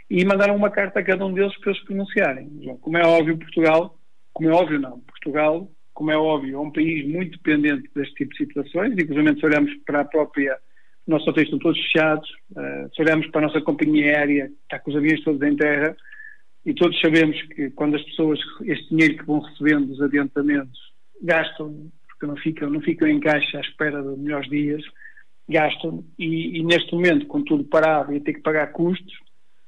e 0.08 0.24
mandaram 0.24 0.56
uma 0.56 0.70
carta 0.70 1.00
a 1.00 1.04
cada 1.04 1.26
um 1.26 1.34
deles 1.34 1.54
para 1.58 1.72
eles 1.72 1.84
pronunciarem. 1.84 2.48
Como 2.80 2.96
é 2.96 3.04
óbvio, 3.04 3.36
Portugal, 3.36 3.98
como 4.32 4.48
é 4.48 4.52
óbvio 4.52 4.80
não, 4.80 5.00
Portugal, 5.00 5.70
como 5.94 6.10
é 6.10 6.16
óbvio, 6.16 6.56
é 6.56 6.60
um 6.60 6.70
país 6.70 7.06
muito 7.06 7.36
dependente 7.38 7.88
deste 7.94 8.14
tipo 8.14 8.32
de 8.32 8.38
situações, 8.38 8.92
inclusive 8.92 9.38
se 9.38 9.46
olhamos 9.46 9.74
para 9.84 10.00
a 10.00 10.04
própria, 10.04 10.58
nossos 11.06 11.28
hotéis 11.28 11.46
estão 11.46 11.58
todos 11.58 11.80
fechados, 11.80 12.28
uh, 12.52 12.94
se 12.94 13.02
olhamos 13.02 13.26
para 13.28 13.42
a 13.42 13.48
nossa 13.48 13.60
companhia 13.60 14.18
aérea, 14.18 14.50
está 14.62 14.78
com 14.78 14.90
os 14.90 14.96
aviões 14.96 15.22
todos 15.22 15.42
em 15.42 15.56
terra, 15.56 15.96
e 16.64 16.72
todos 16.74 16.98
sabemos 17.00 17.40
que 17.42 17.70
quando 17.70 17.96
as 17.96 18.02
pessoas, 18.04 18.38
este 18.64 18.88
dinheiro 18.88 19.18
que 19.18 19.26
vão 19.26 19.40
recebendo 19.40 19.86
dos 19.86 20.00
adiantamentos, 20.00 20.78
gastam, 21.22 21.90
porque 22.08 22.26
não 22.26 22.36
ficam, 22.36 22.70
não 22.70 22.80
ficam 22.80 23.08
em 23.08 23.20
caixa 23.20 23.58
à 23.58 23.60
espera 23.60 24.02
de 24.02 24.20
melhores 24.20 24.48
dias, 24.48 24.82
gastam, 25.48 26.04
e, 26.18 26.58
e 26.58 26.64
neste 26.64 26.92
momento, 26.94 27.26
com 27.26 27.42
tudo 27.42 27.64
parado 27.64 28.14
e 28.14 28.20
ter 28.20 28.34
que 28.34 28.42
pagar 28.42 28.68
custos, 28.72 29.12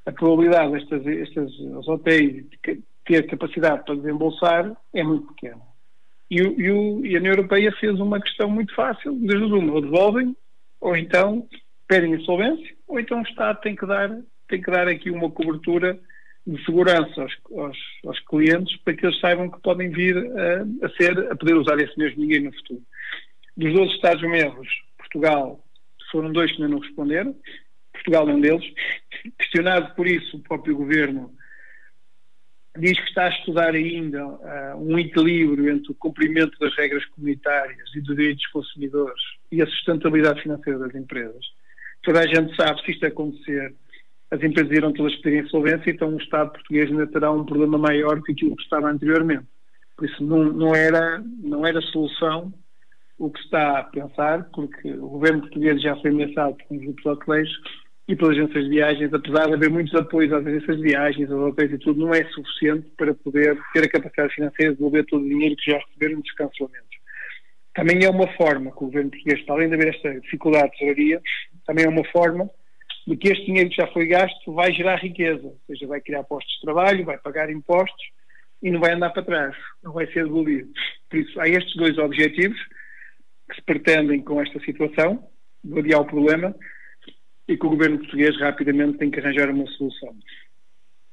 a 0.06 0.12
probabilidade 0.12 0.72
destes, 0.72 1.06
estes 1.06 1.60
hotéis 1.88 2.46
ter 3.05 3.27
capacidade 3.27 3.85
para 3.85 3.97
desembolsar 3.97 4.77
é 4.93 5.03
muito 5.03 5.27
pequena. 5.29 5.61
E, 6.31 6.41
e, 6.41 6.67
e, 6.67 7.17
a 7.17 7.19
União 7.19 7.33
Europeia 7.33 7.71
fez 7.79 7.99
uma 8.01 8.21
questão 8.21 8.51
muito 8.51 8.75
fácil, 8.75 9.12
desde 9.21 9.53
uma, 9.53 9.75
ou 9.75 9.81
devolvem, 9.81 10.37
ou 10.81 10.97
então 10.97 11.47
pedem 11.87 12.15
insolvência, 12.15 12.75
ou 12.89 12.99
então 12.99 13.21
o 13.21 13.23
Estado 13.23 13.61
tem 13.61 13.77
que 13.77 13.87
dar, 13.87 14.11
tem 14.49 14.61
que 14.61 14.71
dar 14.71 14.89
aqui 14.89 15.11
uma 15.11 15.31
cobertura 15.31 15.99
de 16.46 16.63
segurança 16.65 17.23
aos, 17.23 17.32
aos, 17.56 17.79
aos, 18.06 18.20
clientes 18.20 18.77
para 18.79 18.94
que 18.94 19.06
eles 19.06 19.19
saibam 19.20 19.51
que 19.51 19.61
podem 19.61 19.91
vir 19.91 20.17
a, 20.17 20.87
a, 20.87 20.89
ser, 20.91 21.19
a 21.31 21.37
poder 21.37 21.55
usar 21.55 21.79
esse 21.79 21.96
mesmo 21.99 22.20
dinheiro 22.20 22.44
no 22.44 22.53
futuro. 22.53 22.82
Dos 23.56 23.73
12 23.73 23.94
Estados-membros, 23.94 24.69
Portugal, 24.99 25.65
foram 26.11 26.32
dois 26.32 26.51
que 26.53 26.63
ainda 26.63 26.75
não 26.75 26.81
responderam, 26.81 27.34
Portugal 27.93 28.29
é 28.29 28.34
um 28.34 28.41
deles. 28.41 28.65
Questionado 29.39 29.94
por 29.94 30.06
isso, 30.06 30.37
o 30.37 30.41
próprio 30.41 30.77
governo 30.77 31.32
diz 32.76 32.98
que 32.98 33.08
está 33.08 33.26
a 33.26 33.31
estudar 33.31 33.74
ainda 33.74 34.26
uh, 34.26 34.76
um 34.76 34.98
equilíbrio 34.98 35.70
entre 35.70 35.93
o 35.93 35.94
cumprimento 35.94 36.58
das 36.58 36.74
regras 36.76 37.04
comunitárias 37.06 37.88
e 37.94 38.00
dos 38.00 38.16
direitos 38.16 38.43
dos 38.43 38.52
consumidores 38.52 39.22
e 39.52 39.62
a 39.62 39.66
sustentabilidade 39.66 40.43
financeira 40.43 40.78
das 40.81 40.94
empresas. 40.94 41.44
Toda 42.02 42.20
a 42.20 42.26
gente 42.26 42.54
sabe, 42.56 42.82
se 42.82 42.90
isto 42.90 43.06
acontecer, 43.06 43.74
as 44.31 44.43
empresas 44.43 44.72
irão 44.72 44.93
todas 44.93 45.14
pedir 45.16 45.44
insolvência, 45.44 45.90
então 45.90 46.08
o 46.14 46.19
Estado 46.19 46.52
português 46.52 46.90
ainda 46.90 47.06
terá 47.06 47.31
um 47.31 47.44
problema 47.44 47.78
maior 47.78 48.16
do 48.16 48.22
que 48.22 48.32
aquilo 48.32 48.56
que 48.56 48.62
estava 48.62 48.90
anteriormente. 48.90 49.46
Por 49.96 50.06
isso 50.06 50.24
não, 50.24 50.44
não, 50.44 50.74
era, 50.74 51.22
não 51.43 51.64
era 51.64 51.81
solução 51.81 52.52
o 53.16 53.31
que 53.31 53.38
está 53.38 53.78
a 53.78 53.84
pensar, 53.84 54.50
porque 54.52 54.93
o 54.93 55.08
governo 55.08 55.43
português 55.43 55.81
já 55.81 55.94
foi 55.96 56.10
ameaçado 56.10 56.56
por 56.56 56.76
um 56.76 56.78
grupos 56.78 57.06
hoteleiros 57.06 57.60
e 58.06 58.15
pelas 58.15 58.37
agências 58.37 58.65
de 58.65 58.70
viagens, 58.70 59.15
apesar 59.15 59.46
de 59.46 59.55
haver 59.55 59.70
muitos 59.70 59.94
apoios 59.94 60.32
às 60.32 60.46
agências 60.46 60.77
de 60.77 60.82
viagens, 60.82 61.31
aos 61.31 61.53
hotéis 61.53 61.73
e 61.73 61.79
tudo, 61.79 62.01
não 62.01 62.13
é 62.13 62.25
suficiente 62.27 62.91
para 62.96 63.15
poder 63.15 63.58
ter 63.73 63.84
a 63.84 63.89
capacidade 63.89 64.34
financeira 64.34 64.73
de 64.73 64.79
devolver 64.79 65.06
todo 65.06 65.25
o 65.25 65.29
dinheiro 65.29 65.56
que 65.56 65.70
já 65.70 65.79
receberam 65.79 66.20
dos 66.20 66.32
cancelamentos. 66.32 66.94
Também 67.75 68.05
é 68.05 68.11
uma 68.11 68.29
forma 68.34 68.70
que 68.70 68.77
o 68.77 68.87
governo 68.87 69.11
português, 69.11 69.43
além 69.49 69.69
de 69.69 69.75
haver 69.75 69.94
esta 69.94 70.20
dificuldade 70.20 70.70
de 70.70 70.79
tesouraria, 70.79 71.23
também 71.67 71.87
é 71.87 71.89
uma 71.89 72.05
forma 72.13 72.49
de 73.06 73.17
que 73.17 73.29
este 73.29 73.46
dinheiro 73.46 73.70
que 73.70 73.77
já 73.77 73.87
foi 73.89 74.06
gasto 74.06 74.53
vai 74.53 74.73
gerar 74.73 74.96
riqueza, 74.96 75.46
ou 75.46 75.58
seja, 75.67 75.87
vai 75.87 76.01
criar 76.01 76.25
postos 76.25 76.55
de 76.55 76.61
trabalho, 76.61 77.05
vai 77.05 77.19
pagar 77.19 77.51
impostos 77.51 78.05
e 78.63 78.70
não 78.70 78.81
vai 78.81 78.93
andar 78.93 79.11
para 79.11 79.23
trás, 79.23 79.56
não 79.82 79.93
vai 79.93 80.06
ser 80.13 80.25
devolvido. 80.25 80.70
Por 81.11 81.19
isso, 81.19 81.41
há 81.41 81.49
estes 81.49 81.75
dois 81.75 81.99
objetivos 81.99 82.58
que 83.49 83.56
se 83.56 83.63
pretendem 83.63 84.23
com 84.23 84.41
esta 84.41 84.58
situação, 84.61 85.27
de 85.63 85.79
adiar 85.79 86.01
o 86.01 86.06
problema, 86.06 86.55
e 87.46 87.56
que 87.56 87.67
o 87.67 87.70
governo 87.70 87.98
português 87.98 88.39
rapidamente 88.39 88.98
tem 88.98 89.10
que 89.10 89.20
arranjar 89.20 89.51
uma 89.51 89.67
solução. 89.72 90.17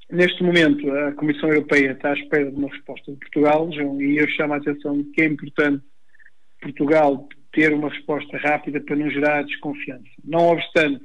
Neste 0.09 0.43
momento, 0.43 0.91
a 0.91 1.13
Comissão 1.13 1.49
Europeia 1.49 1.91
está 1.91 2.09
à 2.09 2.13
espera 2.13 2.51
de 2.51 2.57
uma 2.57 2.69
resposta 2.69 3.11
de 3.11 3.17
Portugal, 3.17 3.69
e 3.71 4.17
eu 4.17 4.27
chamo 4.29 4.53
a 4.53 4.57
atenção 4.57 5.01
de 5.01 5.09
que 5.11 5.21
é 5.21 5.25
importante 5.25 5.83
Portugal 6.61 7.29
ter 7.53 7.73
uma 7.73 7.89
resposta 7.89 8.37
rápida 8.37 8.79
para 8.81 8.95
não 8.95 9.09
gerar 9.09 9.43
desconfiança. 9.43 10.09
Não 10.23 10.49
obstante, 10.49 11.03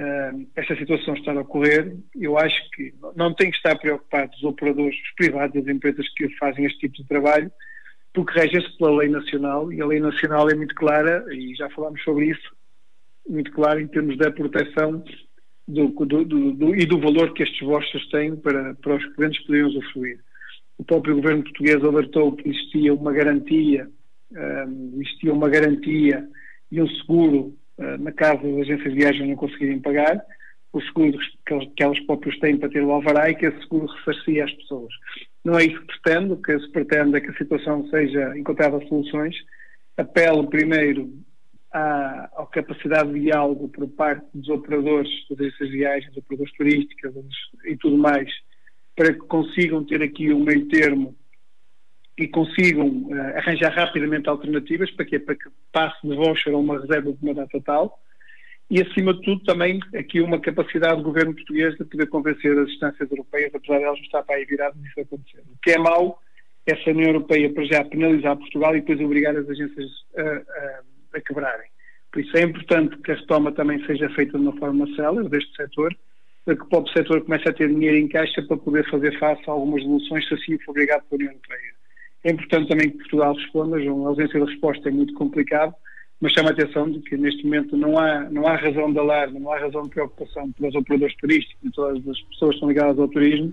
uh, 0.00 0.48
esta 0.56 0.76
situação 0.76 1.14
estar 1.14 1.36
a 1.36 1.40
ocorrer, 1.40 1.94
eu 2.14 2.38
acho 2.38 2.70
que 2.70 2.94
não 3.16 3.34
tem 3.34 3.50
que 3.50 3.56
estar 3.56 3.76
preocupados 3.76 4.36
os 4.38 4.44
operadores 4.44 4.96
os 4.96 5.14
privados, 5.14 5.56
as 5.56 5.68
empresas 5.68 6.08
que 6.14 6.28
fazem 6.36 6.64
este 6.64 6.78
tipo 6.80 6.96
de 6.96 7.06
trabalho, 7.06 7.50
porque 8.14 8.38
regem-se 8.38 8.76
pela 8.78 8.96
lei 8.96 9.08
nacional 9.08 9.72
e 9.72 9.80
a 9.80 9.86
lei 9.86 10.00
nacional 10.00 10.48
é 10.50 10.54
muito 10.54 10.74
clara, 10.74 11.24
e 11.30 11.54
já 11.54 11.68
falámos 11.70 12.02
sobre 12.02 12.26
isso, 12.26 12.56
muito 13.28 13.52
clara 13.52 13.80
em 13.80 13.86
termos 13.86 14.16
da 14.16 14.30
proteção 14.30 15.02
do, 15.66 15.88
do, 15.88 16.24
do, 16.24 16.74
e 16.74 16.84
do 16.84 17.00
valor 17.00 17.32
que 17.32 17.42
estes 17.42 17.60
vouchers 17.60 18.08
têm 18.08 18.36
para, 18.36 18.74
para 18.74 18.96
os 18.96 19.14
clientes 19.14 19.42
poderem 19.44 19.66
usufruir. 19.66 20.18
O 20.78 20.84
próprio 20.84 21.16
governo 21.16 21.44
português 21.44 21.82
alertou 21.84 22.32
que 22.32 22.48
existia 22.48 22.92
uma 22.92 23.12
garantia, 23.12 23.88
um, 24.32 25.00
existia 25.00 25.32
uma 25.32 25.48
garantia 25.48 26.28
e 26.70 26.82
um 26.82 26.88
seguro 26.88 27.56
uh, 27.78 27.98
na 28.02 28.12
casa 28.12 28.42
das 28.42 28.62
agências 28.62 28.92
de 28.92 28.98
viagem 28.98 29.28
não 29.28 29.36
conseguirem 29.36 29.78
pagar, 29.78 30.20
os 30.72 30.84
seguros 30.86 31.24
que, 31.46 31.66
que 31.76 31.82
elas 31.82 32.00
próprias 32.00 32.38
têm 32.38 32.56
para 32.56 32.70
ter 32.70 32.82
o 32.82 32.90
alvará 32.90 33.30
e 33.30 33.34
que 33.34 33.46
esse 33.46 33.60
seguro 33.60 33.86
ressarcia 33.86 34.44
as 34.44 34.52
pessoas. 34.54 34.92
Não 35.44 35.58
é 35.58 35.64
isso 35.64 35.80
que 35.80 36.00
pretendo, 36.00 36.34
o 36.34 36.42
que 36.42 36.58
se 36.58 36.72
pretende 36.72 37.16
é 37.16 37.20
que 37.20 37.30
a 37.30 37.36
situação 37.36 37.86
seja 37.88 38.36
encontrada 38.36 38.84
soluções. 38.88 39.36
Apelo 39.96 40.48
primeiro 40.48 41.12
à, 41.72 42.30
à 42.36 42.46
capacidade 42.46 43.12
de 43.12 43.20
diálogo 43.20 43.68
por 43.68 43.88
parte 43.88 44.26
dos 44.34 44.48
operadores 44.48 45.10
das 45.30 45.40
agências 45.40 45.70
viagens, 45.70 46.16
operadores 46.16 46.52
turísticos 46.54 47.14
e 47.64 47.76
tudo 47.76 47.96
mais, 47.96 48.30
para 48.94 49.12
que 49.12 49.20
consigam 49.20 49.84
ter 49.84 50.02
aqui 50.02 50.32
um 50.32 50.44
meio 50.44 50.68
termo 50.68 51.16
e 52.18 52.28
consigam 52.28 52.88
uh, 52.88 53.38
arranjar 53.38 53.72
rapidamente 53.72 54.28
alternativas 54.28 54.90
para 54.90 55.06
que, 55.06 55.18
para 55.18 55.34
que 55.34 55.48
passe 55.72 56.06
de 56.06 56.14
voucher 56.14 56.52
a 56.52 56.58
uma 56.58 56.78
reserva 56.78 57.12
de 57.12 57.18
uma 57.22 57.34
data 57.34 57.60
tal 57.62 57.98
e, 58.72 58.80
acima 58.80 59.12
de 59.12 59.20
tudo, 59.20 59.44
também 59.44 59.80
aqui 59.94 60.18
uma 60.22 60.40
capacidade 60.40 60.96
do 60.96 61.02
governo 61.02 61.34
português 61.34 61.76
de 61.76 61.84
poder 61.84 62.06
convencer 62.06 62.58
as 62.58 62.70
instâncias 62.70 63.10
europeias, 63.10 63.54
apesar 63.54 63.76
de 63.76 63.84
elas 63.84 63.98
não 63.98 64.04
estar 64.04 64.22
para 64.22 64.36
aí 64.36 64.46
virado 64.46 64.78
disso 64.78 64.98
acontecer. 64.98 65.40
O 65.40 65.58
que 65.62 65.72
é 65.72 65.78
mau 65.78 66.22
é 66.66 66.72
a 66.72 66.90
União 66.90 67.08
Europeia, 67.08 67.52
para 67.52 67.64
já, 67.64 67.84
penalizar 67.84 68.34
Portugal 68.34 68.74
e 68.74 68.80
depois 68.80 68.98
obrigar 69.00 69.36
as 69.36 69.46
agências 69.46 69.90
a, 70.16 70.22
a, 70.22 70.80
a 71.18 71.20
quebrarem. 71.20 71.68
Por 72.12 72.20
isso 72.20 72.36
é 72.36 72.42
importante 72.42 72.96
que 72.98 73.10
a 73.10 73.14
retoma 73.14 73.52
também 73.52 73.84
seja 73.86 74.08
feita 74.10 74.38
de 74.38 74.44
uma 74.44 74.56
forma 74.58 74.86
célere 74.94 75.28
deste 75.28 75.54
setor, 75.56 75.96
para 76.44 76.56
que 76.56 76.62
o 76.62 76.66
próprio 76.66 76.92
setor 76.92 77.22
comece 77.22 77.48
a 77.48 77.52
ter 77.52 77.68
dinheiro 77.68 77.96
em 77.96 78.08
caixa 78.08 78.42
para 78.42 78.56
poder 78.56 78.88
fazer 78.90 79.18
face 79.18 79.42
a 79.46 79.52
algumas 79.52 79.82
devoluções 79.82 80.26
se 80.28 80.34
assim 80.34 80.58
for 80.58 80.72
obrigado 80.72 81.04
pela 81.04 81.20
União 81.20 81.32
Europeia. 81.32 81.72
É 82.24 82.30
importante 82.30 82.68
também 82.68 82.90
que 82.90 82.98
Portugal 82.98 83.34
responda, 83.34 83.76
a 83.76 84.08
ausência 84.08 84.38
de 84.38 84.46
resposta 84.46 84.88
é 84.88 84.92
muito 84.92 85.14
complicado, 85.14 85.74
mas 86.20 86.32
chama 86.32 86.50
a 86.50 86.52
atenção 86.52 86.88
de 86.90 87.00
que 87.00 87.16
neste 87.16 87.44
momento 87.44 87.76
não 87.76 87.98
há, 87.98 88.30
não 88.30 88.46
há 88.46 88.54
razão 88.54 88.92
de 88.92 88.98
alarme, 88.98 89.40
não 89.40 89.52
há 89.52 89.58
razão 89.58 89.82
de 89.82 89.90
preocupação 89.90 90.52
pelos 90.52 90.74
operadores 90.74 91.16
turísticos 91.16 91.64
e 91.64 91.70
todas 91.72 91.96
as 92.08 92.20
pessoas 92.22 92.50
que 92.50 92.54
estão 92.54 92.68
ligadas 92.68 92.98
ao 92.98 93.08
turismo, 93.08 93.52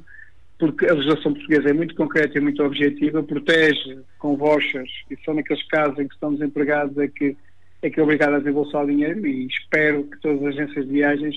porque 0.60 0.86
a 0.86 0.94
legislação 0.94 1.34
portuguesa 1.34 1.70
é 1.70 1.74
muito 1.74 1.96
concreta 1.96 2.38
e 2.38 2.42
muito 2.42 2.63
objetiva, 2.63 3.24
protege 3.24 4.00
com 4.20 4.36
vouchers 4.36 4.92
e 5.10 5.18
só 5.24 5.34
naqueles 5.34 5.63
casos 5.68 5.98
em 5.98 6.08
que 6.08 6.13
estão 6.13 6.34
desempregados 6.34 6.96
é 6.98 7.08
que 7.08 7.36
é 7.81 7.89
que 7.89 8.00
é 8.00 8.03
obrigado 8.03 8.36
a 8.36 8.39
desembolsar 8.39 8.83
o 8.83 8.88
dinheiro 8.88 9.25
e 9.25 9.48
espero 9.48 10.03
que 10.03 10.19
todas 10.19 10.41
as 10.41 10.48
agências 10.55 10.86
de 10.86 10.91
viagens, 10.91 11.36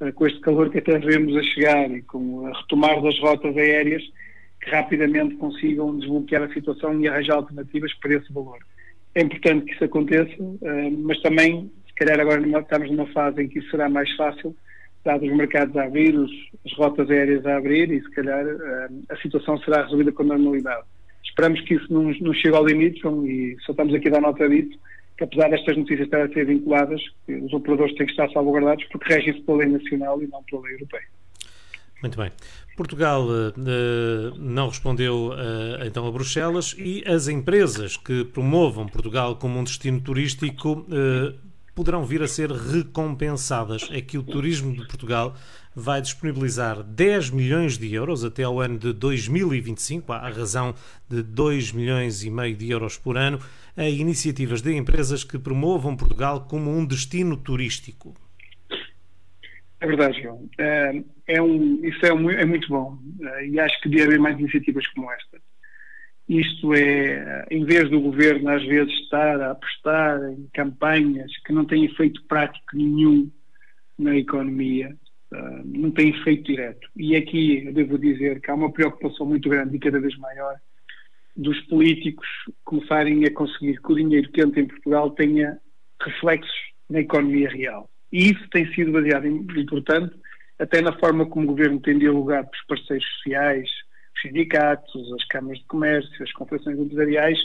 eh, 0.00 0.12
com 0.12 0.26
este 0.26 0.40
calor 0.40 0.70
que 0.70 0.78
até 0.78 0.98
vemos 0.98 1.36
a 1.36 1.42
chegar 1.42 1.90
e 1.90 2.02
com 2.02 2.46
a 2.46 2.58
retomar 2.58 3.00
das 3.00 3.18
rotas 3.20 3.56
aéreas, 3.56 4.02
que 4.60 4.70
rapidamente 4.70 5.36
consigam 5.36 5.96
desbloquear 5.98 6.42
a 6.42 6.52
situação 6.52 7.00
e 7.00 7.08
arranjar 7.08 7.36
alternativas 7.36 7.92
para 7.94 8.14
esse 8.14 8.32
valor. 8.32 8.58
É 9.14 9.22
importante 9.22 9.66
que 9.66 9.74
isso 9.74 9.84
aconteça, 9.84 10.36
eh, 10.62 10.90
mas 10.90 11.20
também, 11.22 11.70
se 11.86 11.94
calhar 11.94 12.18
agora 12.20 12.42
estamos 12.60 12.90
numa 12.90 13.06
fase 13.08 13.42
em 13.42 13.48
que 13.48 13.60
isso 13.60 13.70
será 13.70 13.88
mais 13.88 14.10
fácil, 14.16 14.54
dados 15.04 15.28
os 15.28 15.36
mercados 15.36 15.76
a 15.76 15.84
abrir, 15.84 16.16
as 16.64 16.72
rotas 16.72 17.08
aéreas 17.08 17.46
a 17.46 17.56
abrir 17.56 17.92
e 17.92 18.02
se 18.02 18.10
calhar 18.10 18.44
eh, 18.44 18.88
a 19.08 19.16
situação 19.18 19.56
será 19.58 19.84
resolvida 19.84 20.10
com 20.10 20.24
normalidade. 20.24 20.84
Esperamos 21.24 21.60
que 21.60 21.74
isso 21.74 21.92
não, 21.92 22.34
chegue 22.34 22.56
ao 22.56 22.66
limite, 22.66 23.00
e 23.24 23.56
só 23.60 23.72
estamos 23.72 23.94
aqui 23.94 24.08
a 24.08 24.12
dar 24.12 24.20
nota 24.20 24.48
disso, 24.48 24.78
que 25.16 25.24
apesar 25.24 25.48
destas 25.48 25.76
notícias 25.76 26.06
estarem 26.06 26.26
a 26.26 26.32
ser 26.32 26.46
vinculadas, 26.46 27.00
os 27.28 27.52
operadores 27.52 27.94
têm 27.94 28.06
que 28.06 28.12
estar 28.12 28.30
salvaguardados 28.30 28.84
porque 28.92 29.14
regem-se 29.14 29.40
pela 29.42 29.58
lei 29.58 29.68
nacional 29.68 30.22
e 30.22 30.26
não 30.26 30.42
pela 30.44 30.62
lei 30.62 30.74
europeia. 30.74 31.04
Muito 32.02 32.18
bem. 32.18 32.30
Portugal 32.76 33.26
uh, 33.26 34.38
não 34.38 34.68
respondeu 34.68 35.30
uh, 35.30 35.86
então 35.86 36.06
a 36.06 36.12
Bruxelas 36.12 36.74
e 36.78 37.02
as 37.06 37.26
empresas 37.26 37.96
que 37.96 38.24
promovam 38.24 38.86
Portugal 38.86 39.36
como 39.36 39.58
um 39.58 39.64
destino 39.64 39.98
turístico 40.00 40.86
uh, 40.90 41.34
poderão 41.74 42.04
vir 42.04 42.22
a 42.22 42.28
ser 42.28 42.50
recompensadas. 42.50 43.88
É 43.90 44.02
que 44.02 44.18
o 44.18 44.22
turismo 44.22 44.74
de 44.74 44.86
Portugal 44.86 45.34
vai 45.76 46.00
disponibilizar 46.00 46.82
10 46.82 47.30
milhões 47.30 47.76
de 47.76 47.94
euros 47.94 48.24
até 48.24 48.44
ao 48.44 48.58
ano 48.58 48.78
de 48.78 48.94
2025, 48.94 50.10
à 50.10 50.30
razão 50.30 50.74
de 51.06 51.22
2 51.22 51.72
milhões 51.72 52.24
e 52.24 52.30
meio 52.30 52.56
de 52.56 52.70
euros 52.70 52.96
por 52.96 53.18
ano, 53.18 53.38
a 53.76 53.86
iniciativas 53.86 54.62
de 54.62 54.74
empresas 54.74 55.22
que 55.22 55.38
promovam 55.38 55.94
Portugal 55.94 56.46
como 56.48 56.70
um 56.70 56.86
destino 56.86 57.36
turístico. 57.36 58.14
É 59.78 59.86
verdade, 59.86 60.22
João. 60.22 60.48
É, 60.58 61.02
é 61.26 61.42
um, 61.42 61.84
isso 61.84 62.06
é, 62.06 62.14
um, 62.14 62.30
é, 62.30 62.46
muito 62.46 62.66
bom 62.68 62.98
é, 63.20 63.46
e 63.46 63.60
acho 63.60 63.78
que 63.82 63.90
devia 63.90 64.06
haver 64.06 64.18
mais 64.18 64.38
iniciativas 64.38 64.86
como 64.88 65.12
esta. 65.12 65.38
Isto 66.26 66.72
é, 66.72 67.46
em 67.50 67.66
vez 67.66 67.90
do 67.90 68.00
governo 68.00 68.48
às 68.48 68.64
vezes 68.64 68.92
estar 69.02 69.38
a 69.42 69.50
apostar 69.50 70.20
em 70.32 70.48
campanhas 70.54 71.30
que 71.44 71.52
não 71.52 71.66
têm 71.66 71.84
efeito 71.84 72.24
prático 72.24 72.74
nenhum 72.74 73.30
na 73.98 74.16
economia, 74.16 74.96
uh, 75.32 75.62
não 75.64 75.90
têm 75.90 76.10
efeito 76.10 76.44
direto. 76.44 76.88
E 76.96 77.16
aqui 77.16 77.66
eu 77.66 77.72
devo 77.72 77.98
dizer 77.98 78.40
que 78.40 78.50
há 78.50 78.54
uma 78.54 78.72
preocupação 78.72 79.26
muito 79.26 79.48
grande 79.48 79.76
e 79.76 79.80
cada 79.80 80.00
vez 80.00 80.16
maior 80.18 80.56
dos 81.36 81.60
políticos 81.62 82.26
começarem 82.64 83.24
a 83.24 83.32
conseguir 83.32 83.80
que 83.80 83.92
o 83.92 83.96
dinheiro 83.96 84.30
que 84.30 84.40
entra 84.40 84.60
em 84.60 84.66
Portugal 84.66 85.10
tenha 85.10 85.58
reflexos 86.00 86.56
na 86.88 87.00
economia 87.00 87.48
real. 87.48 87.90
E 88.12 88.30
isso 88.30 88.48
tem 88.50 88.72
sido 88.72 88.92
baseado 88.92 89.26
importante 89.26 90.14
até 90.58 90.80
na 90.80 90.92
forma 90.98 91.26
como 91.26 91.44
o 91.44 91.48
governo 91.48 91.80
tem 91.80 91.98
dialogado 91.98 92.48
com 92.48 92.54
os 92.54 92.66
parceiros 92.66 93.06
sociais, 93.16 93.68
os 94.14 94.22
sindicatos, 94.22 95.12
as 95.12 95.24
câmaras 95.26 95.58
de 95.58 95.66
comércio, 95.66 96.22
as 96.22 96.32
confederações 96.32 96.78
empresariais, 96.78 97.38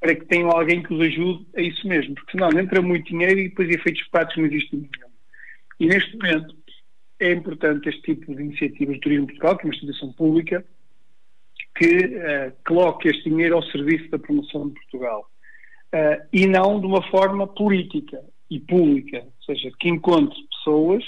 para 0.00 0.14
que 0.14 0.24
tenham 0.26 0.50
alguém 0.50 0.82
que 0.82 0.92
os 0.92 1.00
ajude 1.00 1.46
a 1.56 1.60
isso 1.60 1.86
mesmo, 1.86 2.14
porque 2.14 2.32
senão 2.32 2.48
entra 2.58 2.80
muito 2.80 3.06
dinheiro 3.06 3.40
e 3.40 3.48
depois 3.48 3.68
efeitos 3.68 4.02
práticos 4.08 4.38
não 4.38 4.46
existem 4.46 4.80
nenhum. 4.80 5.12
E 5.80 5.86
neste 5.86 6.16
momento 6.16 6.54
é 7.20 7.32
importante 7.32 7.88
este 7.88 8.02
tipo 8.02 8.34
de 8.34 8.42
iniciativas 8.42 8.94
de 8.94 9.00
Turismo 9.00 9.26
Portugal, 9.26 9.56
que 9.56 9.62
é 9.62 9.66
uma 9.66 9.74
instituição 9.74 10.12
pública, 10.12 10.64
que 11.76 12.06
uh, 12.06 12.52
coloque 12.66 13.08
este 13.08 13.28
dinheiro 13.28 13.56
ao 13.56 13.62
serviço 13.64 14.08
da 14.10 14.18
promoção 14.18 14.68
de 14.68 14.74
Portugal. 14.74 15.28
Uh, 15.94 16.26
e 16.32 16.46
não 16.46 16.80
de 16.80 16.86
uma 16.86 17.02
forma 17.10 17.46
política 17.46 18.20
e 18.50 18.60
pública, 18.60 19.18
ou 19.18 19.44
seja, 19.44 19.70
que 19.78 19.88
encontre 19.88 20.36
pessoas 20.48 21.04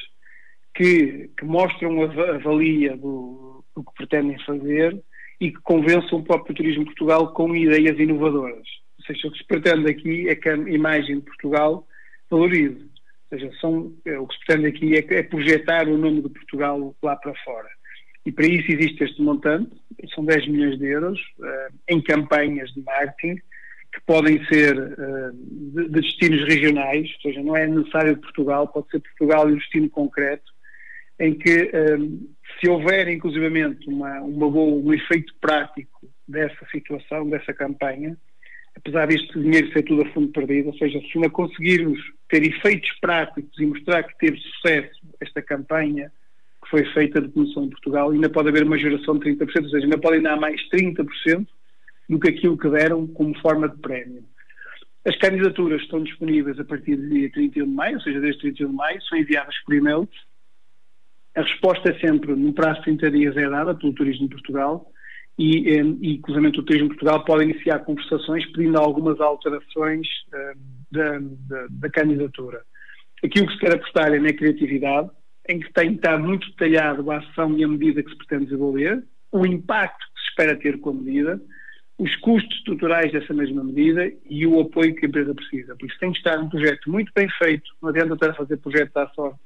que, 0.75 1.31
que 1.37 1.45
mostram 1.45 2.03
a, 2.03 2.39
valia 2.39 2.97
do, 2.97 3.65
do, 3.75 3.83
que 3.83 3.95
pretendem 3.97 4.39
fazer 4.45 5.03
e 5.41 5.51
que 5.51 5.61
convençam 5.63 6.19
o 6.19 6.25
próprio 6.25 6.55
Turismo 6.55 6.85
de 6.85 6.91
Portugal 6.91 7.33
com 7.33 7.55
ideias 7.55 7.99
inovadoras. 7.99 8.67
Ou 8.99 9.05
seja, 9.07 9.29
o 9.29 9.33
que 9.33 9.39
se 9.39 9.45
pretende 9.45 9.91
aqui 9.91 10.29
é 10.29 10.35
que 10.35 10.49
a 10.49 10.57
imagem 10.57 11.17
de 11.17 11.25
Portugal 11.25 11.87
valorize. 12.31 12.96
Ou 13.31 13.39
seja, 13.39 13.51
são, 13.61 13.93
é, 14.05 14.19
o 14.19 14.27
que 14.27 14.35
se 14.35 14.45
pretende 14.47 14.69
aqui 14.69 14.97
é, 14.97 15.19
é 15.19 15.23
projetar 15.23 15.89
o 15.89 15.99
nome 15.99 16.23
de 16.23 16.29
Portugal 16.29 16.95
lá 17.03 17.17
para 17.17 17.35
fora. 17.45 17.69
E 18.25 18.33
para 18.33 18.47
isso 18.47 18.71
existe 18.73 19.05
este 19.05 19.23
montante, 19.23 19.71
são 20.15 20.25
10 20.25 20.49
milhões 20.49 20.79
de 20.79 20.87
euros, 20.87 21.19
uh, 21.39 21.75
em 21.89 22.01
campanhas 22.03 22.71
de 22.73 22.83
marketing, 22.83 23.37
que 23.93 24.01
podem 24.05 24.45
ser 24.47 24.77
uh, 24.77 25.33
de, 25.33 25.85
de, 25.85 26.01
destinos 26.01 26.45
regionais, 26.45 27.09
ou 27.15 27.21
seja, 27.23 27.43
não 27.43 27.57
é 27.57 27.67
necessário 27.67 28.17
Portugal, 28.19 28.67
pode 28.69 28.91
ser 28.91 29.01
Portugal 29.01 29.49
e 29.49 29.53
um 29.53 29.59
destino 29.59 29.89
concreto, 29.89 30.53
em 31.21 31.35
que 31.35 31.71
um, 31.99 32.29
se 32.61 32.69
houver 32.69 33.09
inclusivamente 33.09 33.89
uma, 33.89 34.21
uma 34.21 34.51
boa, 34.51 34.83
um 34.83 34.93
efeito 34.93 35.33
prático 35.41 36.09
dessa 36.27 36.67
situação, 36.71 37.29
dessa 37.31 37.55
campanha, 37.55 38.17
apesar 38.77 39.07
deste 39.07 39.39
dinheiro 39.41 39.73
ser 39.73 39.83
tudo 39.83 40.03
a 40.03 40.13
fundo 40.13 40.29
perdido, 40.29 40.69
ou 40.69 40.77
seja, 40.77 41.01
se 41.01 41.11
ainda 41.15 41.31
conseguirmos 41.31 41.99
ter 42.29 42.43
efeitos 42.45 42.91
práticos 43.01 43.59
e 43.59 43.67
mostrar 43.67 44.03
que 44.03 44.19
teve 44.19 44.39
sucesso 44.39 45.01
esta 45.21 45.43
campanha, 45.43 46.13
que 46.63 46.71
foi 46.71 46.85
feita 46.93 47.21
de 47.21 47.29
promoção 47.29 47.65
em 47.65 47.71
Portugal, 47.71 48.11
ainda 48.11 48.29
pode 48.29 48.49
haver 48.49 48.65
uma 48.65 48.79
geração 48.79 49.19
de 49.19 49.31
30%, 49.31 49.65
ou 49.65 49.71
seja, 49.71 49.85
ainda 49.85 49.99
podem 49.99 50.21
dar 50.21 50.37
mais 50.37 50.61
30% 50.69 51.47
do 52.09 52.21
que 52.21 52.29
aquilo 52.29 52.59
que 52.59 52.69
deram 52.69 53.07
como 53.07 53.39
forma 53.41 53.69
de 53.69 53.77
prémio. 53.79 54.25
As 55.05 55.17
candidaturas 55.19 55.81
estão 55.83 56.03
disponíveis 56.03 56.59
a 56.59 56.65
partir 56.65 56.97
do 56.97 57.09
dia 57.09 57.31
31 57.31 57.65
de 57.65 57.71
maio, 57.71 57.95
ou 57.95 58.01
seja, 58.03 58.21
desde 58.21 58.41
31 58.41 58.69
de 58.69 58.75
maio, 58.75 59.03
são 59.03 59.17
enviadas 59.17 59.57
por 59.65 59.75
e-mail. 59.75 60.09
A 61.37 61.43
resposta 61.43 61.91
é 61.91 61.99
sempre, 62.01 62.35
no 62.35 62.53
prazo 62.53 62.81
de 62.81 62.85
30 62.85 63.11
dias, 63.13 63.37
é 63.37 63.49
dada 63.49 63.75
pelo 63.75 63.93
Turismo 63.93 64.29
de 64.29 64.35
Portugal 64.35 64.91
e, 65.39 65.71
e 66.01 66.15
inclusive 66.15 66.47
o 66.49 66.63
Turismo 66.63 66.89
Portugal 66.89 67.25
pode 67.25 67.45
iniciar 67.45 67.81
conversações 67.81 68.45
pedindo 68.53 68.79
algumas 68.79 69.21
alterações 69.21 70.07
uh, 70.29 70.59
da, 70.91 71.19
da, 71.19 71.67
da 71.71 71.91
candidatura. 71.91 72.63
Aqui 73.25 73.41
o 73.41 73.47
que 73.47 73.53
se 73.53 73.59
quer 73.59 73.75
apostar 73.75 74.13
é 74.13 74.19
na 74.19 74.33
criatividade, 74.33 75.11
em 75.49 75.61
que 75.61 75.73
tem 75.73 75.91
que 75.91 75.97
estar 75.97 76.19
muito 76.19 76.49
detalhado 76.51 77.11
a 77.11 77.19
ação 77.19 77.57
e 77.57 77.65
a 77.65 77.69
medida 77.69 78.03
que 78.03 78.11
se 78.11 78.17
pretende 78.17 78.47
desenvolver, 78.47 79.03
o 79.33 79.47
impacto 79.47 79.99
que 79.99 80.21
se 80.21 80.29
espera 80.31 80.57
ter 80.57 80.79
com 80.81 80.91
a 80.91 80.95
medida, 80.95 81.41
os 81.99 82.15
custos 82.17 82.57
estruturais 82.59 83.11
dessa 83.13 83.33
mesma 83.33 83.65
medida 83.65 84.13
e 84.29 84.47
o 84.47 84.61
apoio 84.61 84.95
que 84.95 85.07
a 85.07 85.09
empresa 85.09 85.35
precisa. 85.35 85.75
Por 85.77 85.89
isso 85.89 85.99
tem 85.99 86.13
que 86.13 86.19
estar 86.19 86.39
um 86.39 86.49
projeto 86.49 86.91
muito 86.91 87.11
bem 87.15 87.29
feito, 87.39 87.71
não 87.81 87.89
adianta 87.89 88.15
estar 88.15 88.31
a 88.31 88.35
fazer 88.35 88.57
projetos 88.59 88.97
à 88.97 89.09
sorte. 89.09 89.39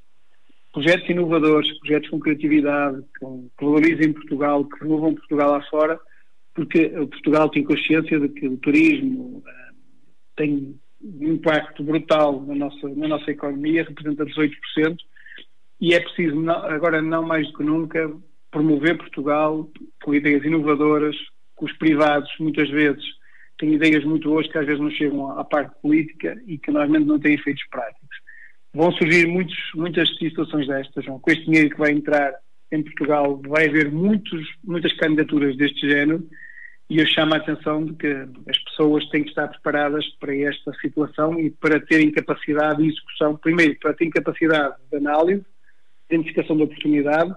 Projetos 0.73 1.09
inovadores, 1.09 1.79
projetos 1.81 2.11
com 2.11 2.21
criatividade, 2.21 3.03
com, 3.19 3.49
que 3.59 3.65
valorizem 3.65 4.13
Portugal, 4.13 4.65
que 4.65 4.83
removam 4.83 5.15
Portugal 5.15 5.51
lá 5.53 5.63
fora, 5.69 6.01
porque 6.55 6.89
Portugal 6.89 7.49
tem 7.49 7.65
consciência 7.65 8.21
de 8.21 8.29
que 8.29 8.47
o 8.47 8.57
turismo 8.59 9.39
uh, 9.39 9.45
tem 10.37 10.79
um 11.03 11.33
impacto 11.33 11.83
brutal 11.83 12.45
na 12.47 12.55
nossa, 12.55 12.89
na 12.89 13.09
nossa 13.09 13.31
economia, 13.31 13.85
representa 13.85 14.25
18%, 14.25 14.97
e 15.81 15.95
é 15.95 16.01
preciso, 16.01 16.49
agora 16.51 17.01
não 17.01 17.23
mais 17.23 17.47
do 17.49 17.57
que 17.57 17.65
nunca, 17.65 18.13
promover 18.51 18.99
Portugal 18.99 19.69
com 20.03 20.15
ideias 20.15 20.45
inovadoras, 20.45 21.17
com 21.55 21.65
os 21.65 21.73
privados, 21.79 22.31
muitas 22.39 22.69
vezes, 22.69 23.05
têm 23.59 23.75
ideias 23.75 24.05
muito 24.05 24.29
boas 24.29 24.47
que 24.51 24.59
às 24.59 24.67
vezes 24.67 24.81
não 24.81 24.91
chegam 24.91 25.39
à 25.39 25.45
parte 25.45 25.75
política 25.81 26.41
e 26.47 26.59
que 26.59 26.71
normalmente 26.71 27.07
não 27.07 27.19
têm 27.19 27.35
efeitos 27.35 27.63
práticos. 27.71 28.00
Vão 28.73 28.93
surgir 28.93 29.27
muitos, 29.27 29.57
muitas 29.75 30.09
situações 30.17 30.67
destas, 30.69 31.05
com 31.05 31.21
este 31.31 31.45
dinheiro 31.45 31.71
que 31.71 31.79
vai 31.79 31.91
entrar 31.91 32.35
em 32.73 32.83
Portugal 32.83 33.41
vai 33.49 33.69
haver 33.69 33.91
muitos, 33.91 34.47
muitas 34.63 34.93
candidaturas 34.95 35.57
deste 35.57 35.89
género 35.89 36.27
e 36.89 36.99
eu 36.99 37.07
chamo 37.07 37.35
a 37.35 37.37
atenção 37.37 37.85
de 37.85 37.95
que 37.95 38.07
as 38.49 38.59
pessoas 38.65 39.09
têm 39.11 39.23
que 39.23 39.29
estar 39.29 39.49
preparadas 39.49 40.05
para 40.19 40.37
esta 40.37 40.73
situação 40.81 41.39
e 41.39 41.51
para 41.51 41.79
terem 41.81 42.11
capacidade 42.11 42.83
de 42.83 42.89
execução, 42.89 43.37
primeiro, 43.37 43.77
para 43.79 43.95
terem 43.95 44.11
capacidade 44.11 44.75
de 44.91 44.97
análise, 44.97 45.41
de 45.41 46.17
identificação 46.17 46.57
de 46.57 46.65
oportunidade, 46.65 47.33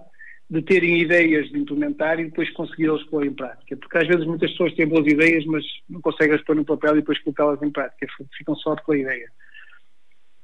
de 0.49 0.61
terem 0.63 0.99
ideias 0.99 1.49
de 1.49 1.59
implementar 1.59 2.19
e 2.19 2.25
depois 2.25 2.49
conseguir 2.51 2.87
las 2.87 3.03
pôr 3.03 3.25
em 3.25 3.33
prática. 3.33 3.77
Porque 3.77 3.97
às 3.97 4.07
vezes 4.07 4.25
muitas 4.25 4.49
pessoas 4.51 4.73
têm 4.73 4.87
boas 4.87 5.05
ideias, 5.05 5.45
mas 5.45 5.63
não 5.87 6.01
conseguem 6.01 6.35
as 6.35 6.43
pôr 6.43 6.55
no 6.55 6.65
papel 6.65 6.93
e 6.93 6.99
depois 7.01 7.19
colocá-las 7.19 7.61
em 7.61 7.69
prática, 7.69 8.07
ficam 8.35 8.55
só 8.55 8.75
com 8.75 8.91
a 8.91 8.97
ideia. 8.97 9.29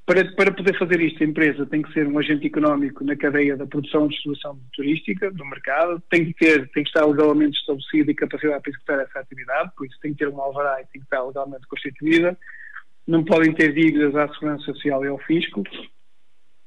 Para, 0.09 0.25
para 0.31 0.51
poder 0.51 0.75
fazer 0.75 0.99
isto, 1.01 1.21
a 1.21 1.27
empresa 1.27 1.67
tem 1.67 1.83
que 1.83 1.93
ser 1.93 2.07
um 2.07 2.17
agente 2.17 2.47
económico 2.47 3.03
na 3.03 3.15
cadeia 3.15 3.55
da 3.55 3.67
produção 3.67 4.07
e 4.07 4.09
distribuição 4.09 4.59
turística, 4.73 5.29
do 5.29 5.45
mercado, 5.45 6.01
tem 6.09 6.25
que, 6.25 6.33
ter, 6.33 6.67
tem 6.69 6.83
que 6.83 6.89
estar 6.89 7.05
legalmente 7.05 7.59
estabelecido 7.59 8.09
e 8.09 8.15
capacidade 8.15 8.59
para 8.63 8.71
executar 8.71 8.99
essa 9.01 9.19
atividade, 9.19 9.69
por 9.77 9.85
isso 9.85 9.99
tem 10.01 10.11
que 10.11 10.17
ter 10.17 10.27
um 10.27 10.41
alvará 10.41 10.81
e 10.81 10.85
tem 10.85 10.99
que 10.99 11.05
estar 11.05 11.21
legalmente 11.23 11.67
constituída, 11.67 12.35
não 13.05 13.23
podem 13.23 13.53
ter 13.53 13.71
dívidas 13.71 14.15
à 14.15 14.27
Segurança 14.29 14.65
Social 14.65 15.05
e 15.05 15.09
ao 15.09 15.19
Fisco, 15.19 15.61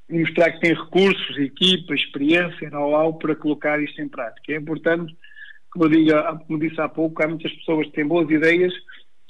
e 0.08 0.20
mostrar 0.20 0.52
que 0.52 0.60
tem 0.60 0.74
recursos, 0.74 1.36
equipa, 1.36 1.96
experiência, 1.96 2.70
know-how 2.70 3.18
para 3.18 3.34
colocar 3.34 3.82
isto 3.82 4.00
em 4.00 4.08
prática. 4.08 4.52
É 4.52 4.56
importante, 4.56 5.12
como 5.72 5.86
eu, 5.86 5.88
digo, 5.88 6.12
como 6.46 6.60
disse 6.60 6.80
há 6.80 6.88
pouco, 6.88 7.20
há 7.20 7.26
muitas 7.26 7.52
pessoas 7.54 7.88
que 7.88 7.94
têm 7.94 8.06
boas 8.06 8.30
ideias, 8.30 8.72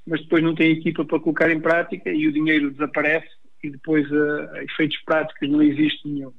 mas 0.06 0.20
depois 0.20 0.42
não 0.42 0.54
têm 0.54 0.72
equipa 0.72 1.02
para 1.02 1.18
colocar 1.18 1.50
em 1.50 1.60
prática 1.60 2.10
e 2.10 2.28
o 2.28 2.32
dinheiro 2.32 2.70
desaparece 2.72 3.40
e 3.62 3.70
depois 3.70 4.10
uh, 4.10 4.56
efeitos 4.56 4.98
práticos 5.04 5.48
não 5.48 5.62
existe 5.62 6.08
nenhum. 6.08 6.32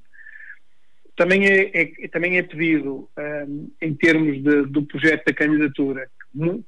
Também 1.15 1.45
é, 1.45 1.71
é 1.73 2.07
também 2.07 2.37
é 2.37 2.43
pedido, 2.43 3.07
um, 3.17 3.69
eh, 3.81 3.87
em 3.87 3.93
termos 3.93 4.41
de, 4.41 4.63
do 4.65 4.81
projeto 4.83 5.25
da 5.25 5.33
candidatura, 5.33 6.09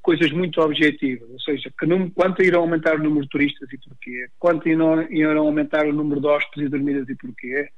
coisas 0.03 0.31
muito 0.31 0.61
objetivas, 0.61 1.27
ou 1.27 1.39
seja, 1.39 1.71
que 1.77 1.85
não, 1.87 2.09
quanto 2.11 2.43
irão 2.43 2.61
aumentar 2.61 2.95
o 2.95 3.03
número 3.03 3.23
de 3.23 3.29
turistas 3.29 3.67
e 3.73 3.77
porquê, 3.79 4.27
quanto 4.37 4.69
irão, 4.69 5.01
irão 5.09 5.47
aumentar 5.47 5.87
o 5.87 5.93
número 5.93 6.21
de 6.21 6.27
hóspedes 6.27 6.67
e 6.67 6.69
dormidas 6.69 7.09
e 7.09 7.15
porquê, 7.15 7.69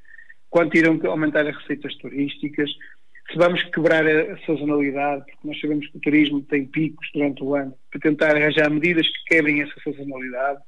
quanto 0.50 0.76
irão 0.76 1.00
aumentar 1.06 1.48
as 1.48 1.56
receitas 1.56 1.96
turísticas, 1.96 2.70
se 3.32 3.38
vamos 3.38 3.64
quebrar 3.72 4.06
a 4.06 4.38
sazonalidade, 4.46 5.24
porque 5.26 5.48
nós 5.48 5.60
sabemos 5.60 5.88
que 5.88 5.98
o 5.98 6.02
turismo 6.02 6.42
tem 6.44 6.66
picos 6.66 7.10
durante 7.14 7.44
o 7.44 7.56
ano, 7.56 7.74
para 7.92 8.02
tentar 8.02 8.36
arranjar 8.36 8.70
medidas 8.70 9.08
que 9.08 9.36
quebrem 9.36 9.62
essa 9.62 9.74
sazonalidade, 9.84 10.60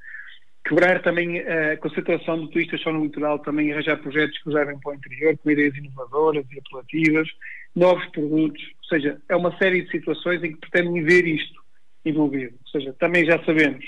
quebrar 0.69 1.01
também 1.01 1.39
a 1.39 1.75
concentração 1.77 2.45
de 2.45 2.51
turistas 2.51 2.79
só 2.81 2.93
no 2.93 3.03
litoral, 3.03 3.39
também 3.39 3.73
arranjar 3.73 3.97
projetos 3.97 4.37
que 4.37 4.49
os 4.49 4.53
levem 4.53 4.79
para 4.79 4.91
o 4.91 4.95
interior, 4.95 5.35
com 5.39 5.49
ideias 5.49 5.75
inovadoras 5.75 6.45
e 6.51 6.59
apelativas, 6.59 7.27
novos 7.75 8.05
produtos, 8.11 8.63
ou 8.77 8.83
seja, 8.87 9.19
é 9.27 9.35
uma 9.35 9.57
série 9.57 9.81
de 9.81 9.89
situações 9.89 10.43
em 10.43 10.53
que 10.53 10.59
pretendem 10.59 11.03
ver 11.03 11.25
isto 11.25 11.59
envolvido. 12.05 12.55
Ou 12.63 12.69
seja, 12.69 12.93
também 12.99 13.25
já 13.25 13.43
sabemos 13.43 13.83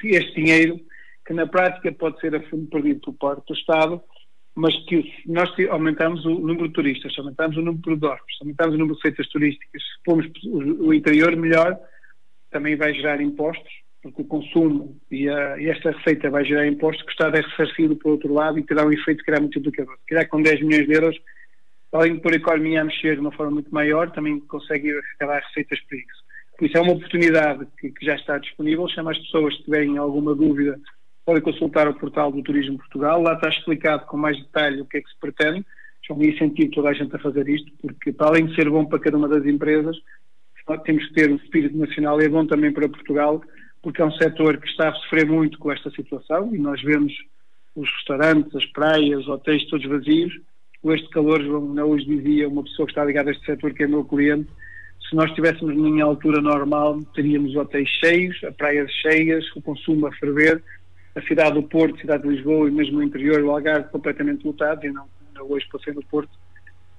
se 0.00 0.08
este 0.08 0.34
dinheiro, 0.34 0.80
que 1.24 1.32
na 1.32 1.46
prática 1.46 1.92
pode 1.92 2.20
ser 2.20 2.34
a 2.34 2.42
fundo 2.48 2.66
perdido 2.66 3.00
por 3.00 3.14
parte 3.14 3.46
do 3.46 3.54
Estado, 3.54 4.02
mas 4.56 4.74
que 4.86 5.02
se 5.02 5.30
nós 5.30 5.48
aumentamos 5.70 6.24
o 6.24 6.30
número 6.30 6.66
de 6.66 6.74
turistas, 6.74 7.14
se 7.14 7.20
aumentamos 7.20 7.56
o 7.56 7.62
número 7.62 7.96
de 7.96 8.06
hóspedes, 8.06 8.38
se 8.38 8.42
aumentamos 8.42 8.74
o 8.74 8.78
número 8.78 8.96
de 8.96 9.02
feitas 9.02 9.28
turísticas, 9.28 9.82
se 9.82 10.02
pomos 10.04 10.26
o 10.44 10.92
interior 10.92 11.36
melhor, 11.36 11.78
também 12.50 12.74
vai 12.74 12.92
gerar 12.92 13.20
impostos 13.20 13.87
porque 14.02 14.22
o 14.22 14.24
consumo 14.24 14.96
e, 15.10 15.28
a, 15.28 15.58
e, 15.58 15.68
esta 15.68 15.90
receita 15.90 16.30
vai 16.30 16.44
gerar 16.44 16.66
impostos 16.66 17.04
que 17.04 17.12
está 17.12 17.26
a 17.26 17.30
ressarcido 17.30 17.96
por 17.96 18.12
outro 18.12 18.32
lado 18.32 18.58
e 18.58 18.62
terá 18.62 18.84
um 18.86 18.92
efeito 18.92 19.24
que 19.24 19.30
muito 19.32 19.42
multiplicador. 19.42 19.96
Se 19.98 20.06
calhar 20.06 20.28
com 20.28 20.42
10 20.42 20.62
milhões 20.62 20.86
de 20.86 20.94
euros, 20.94 21.16
além 21.92 22.14
de 22.14 22.20
pôr 22.20 22.32
a 22.32 22.36
economia 22.36 22.80
a 22.80 22.84
mexer 22.84 23.14
de 23.14 23.20
uma 23.20 23.32
forma 23.32 23.52
muito 23.52 23.72
maior, 23.72 24.10
também 24.10 24.38
consegue 24.40 24.90
arrecadar 24.90 25.42
receitas 25.46 25.80
para 25.88 25.98
isso. 25.98 26.28
Por 26.56 26.66
isso 26.66 26.78
é 26.78 26.80
uma 26.80 26.92
oportunidade 26.92 27.66
que, 27.78 27.90
que 27.90 28.04
já 28.04 28.14
está 28.14 28.38
disponível, 28.38 28.88
chama 28.88 29.12
as 29.12 29.18
pessoas 29.18 29.56
que 29.56 29.64
tiverem 29.64 29.96
alguma 29.96 30.34
dúvida, 30.34 30.78
podem 31.24 31.42
consultar 31.42 31.88
o 31.88 31.94
portal 31.94 32.32
do 32.32 32.42
Turismo 32.42 32.78
Portugal, 32.78 33.22
lá 33.22 33.34
está 33.34 33.48
explicado 33.48 34.06
com 34.06 34.16
mais 34.16 34.36
detalhe 34.38 34.80
o 34.80 34.86
que 34.86 34.98
é 34.98 35.00
que 35.00 35.10
se 35.10 35.18
pretende, 35.20 35.64
me 36.16 36.30
incentivo 36.30 36.70
toda 36.70 36.88
a 36.88 36.94
gente 36.94 37.14
a 37.14 37.18
fazer 37.18 37.46
isto, 37.48 37.70
porque 37.82 38.12
para 38.12 38.28
além 38.28 38.46
de 38.46 38.54
ser 38.54 38.70
bom 38.70 38.84
para 38.86 38.98
cada 38.98 39.18
uma 39.18 39.28
das 39.28 39.44
empresas, 39.44 39.96
temos 40.84 41.06
que 41.06 41.14
ter 41.14 41.30
um 41.30 41.36
espírito 41.36 41.76
nacional 41.76 42.20
e 42.20 42.24
é 42.24 42.28
bom 42.28 42.46
também 42.46 42.72
para 42.72 42.88
Portugal, 42.88 43.42
porque 43.82 44.02
é 44.02 44.04
um 44.04 44.12
setor 44.12 44.58
que 44.58 44.68
está 44.68 44.88
a 44.88 44.94
sofrer 44.94 45.26
muito 45.26 45.58
com 45.58 45.70
esta 45.70 45.90
situação 45.90 46.54
e 46.54 46.58
nós 46.58 46.82
vemos 46.82 47.12
os 47.74 47.88
restaurantes, 47.96 48.54
as 48.54 48.66
praias, 48.66 49.20
os 49.20 49.28
hotéis 49.28 49.64
todos 49.66 49.86
vazios. 49.86 50.32
Com 50.82 50.92
este 50.92 51.08
calor, 51.10 51.42
João, 51.42 51.74
hoje 51.88 52.04
dizia 52.04 52.48
uma 52.48 52.62
pessoa 52.62 52.86
que 52.86 52.92
está 52.92 53.04
ligada 53.04 53.30
a 53.30 53.32
este 53.32 53.44
setor, 53.44 53.72
que 53.72 53.82
é 53.82 53.86
meu 53.86 54.04
cliente, 54.04 54.48
se 55.08 55.16
nós 55.16 55.30
estivéssemos 55.30 55.74
numa 55.74 56.04
altura 56.04 56.40
normal, 56.42 57.00
teríamos 57.14 57.56
hotéis 57.56 57.88
cheios, 57.88 58.38
praias 58.58 58.90
cheias, 58.92 59.44
o 59.56 59.62
consumo 59.62 60.06
a 60.06 60.12
ferver, 60.12 60.62
a 61.14 61.22
cidade 61.22 61.54
do 61.54 61.62
Porto, 61.62 61.96
a 61.96 62.00
cidade 62.00 62.22
de 62.24 62.28
Lisboa 62.28 62.68
e 62.68 62.70
mesmo 62.70 62.98
o 62.98 63.02
interior, 63.02 63.42
o 63.42 63.50
Algarve, 63.50 63.88
completamente 63.88 64.46
lotados, 64.46 64.84
e 64.84 64.90
não, 64.90 65.06
hoje 65.48 65.66
passei 65.72 65.94
no 65.94 66.04
Porto, 66.04 66.30